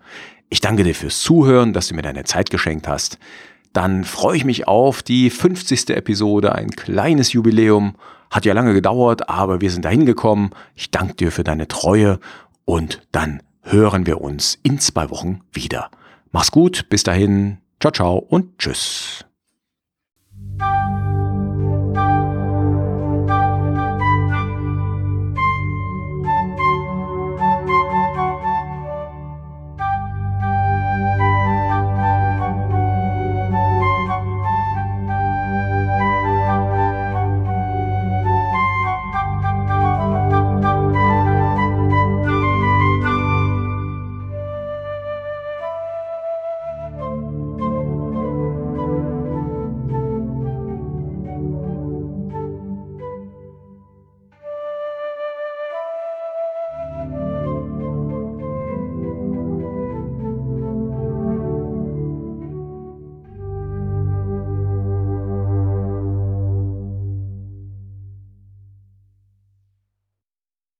Ich 0.48 0.60
danke 0.60 0.84
dir 0.84 0.94
fürs 0.94 1.20
Zuhören, 1.20 1.72
dass 1.72 1.88
du 1.88 1.94
mir 1.94 2.02
deine 2.02 2.22
Zeit 2.22 2.50
geschenkt 2.50 2.86
hast. 2.86 3.18
Dann 3.72 4.04
freue 4.04 4.36
ich 4.36 4.44
mich 4.44 4.68
auf 4.68 5.02
die 5.02 5.30
50. 5.30 5.90
Episode, 5.90 6.54
ein 6.54 6.70
kleines 6.70 7.32
Jubiläum. 7.32 7.96
Hat 8.30 8.44
ja 8.44 8.52
lange 8.52 8.74
gedauert, 8.74 9.28
aber 9.28 9.60
wir 9.60 9.72
sind 9.72 9.84
dahin 9.84 10.06
gekommen. 10.06 10.50
Ich 10.76 10.92
danke 10.92 11.14
dir 11.14 11.32
für 11.32 11.42
deine 11.42 11.66
Treue 11.66 12.20
und 12.64 13.02
dann 13.10 13.42
hören 13.62 14.06
wir 14.06 14.20
uns 14.20 14.58
in 14.62 14.78
zwei 14.78 15.10
Wochen 15.10 15.40
wieder. 15.52 15.90
Mach's 16.32 16.50
gut, 16.50 16.88
bis 16.88 17.02
dahin, 17.02 17.58
ciao, 17.80 17.92
ciao 17.92 18.18
und 18.18 18.58
tschüss. 18.58 19.24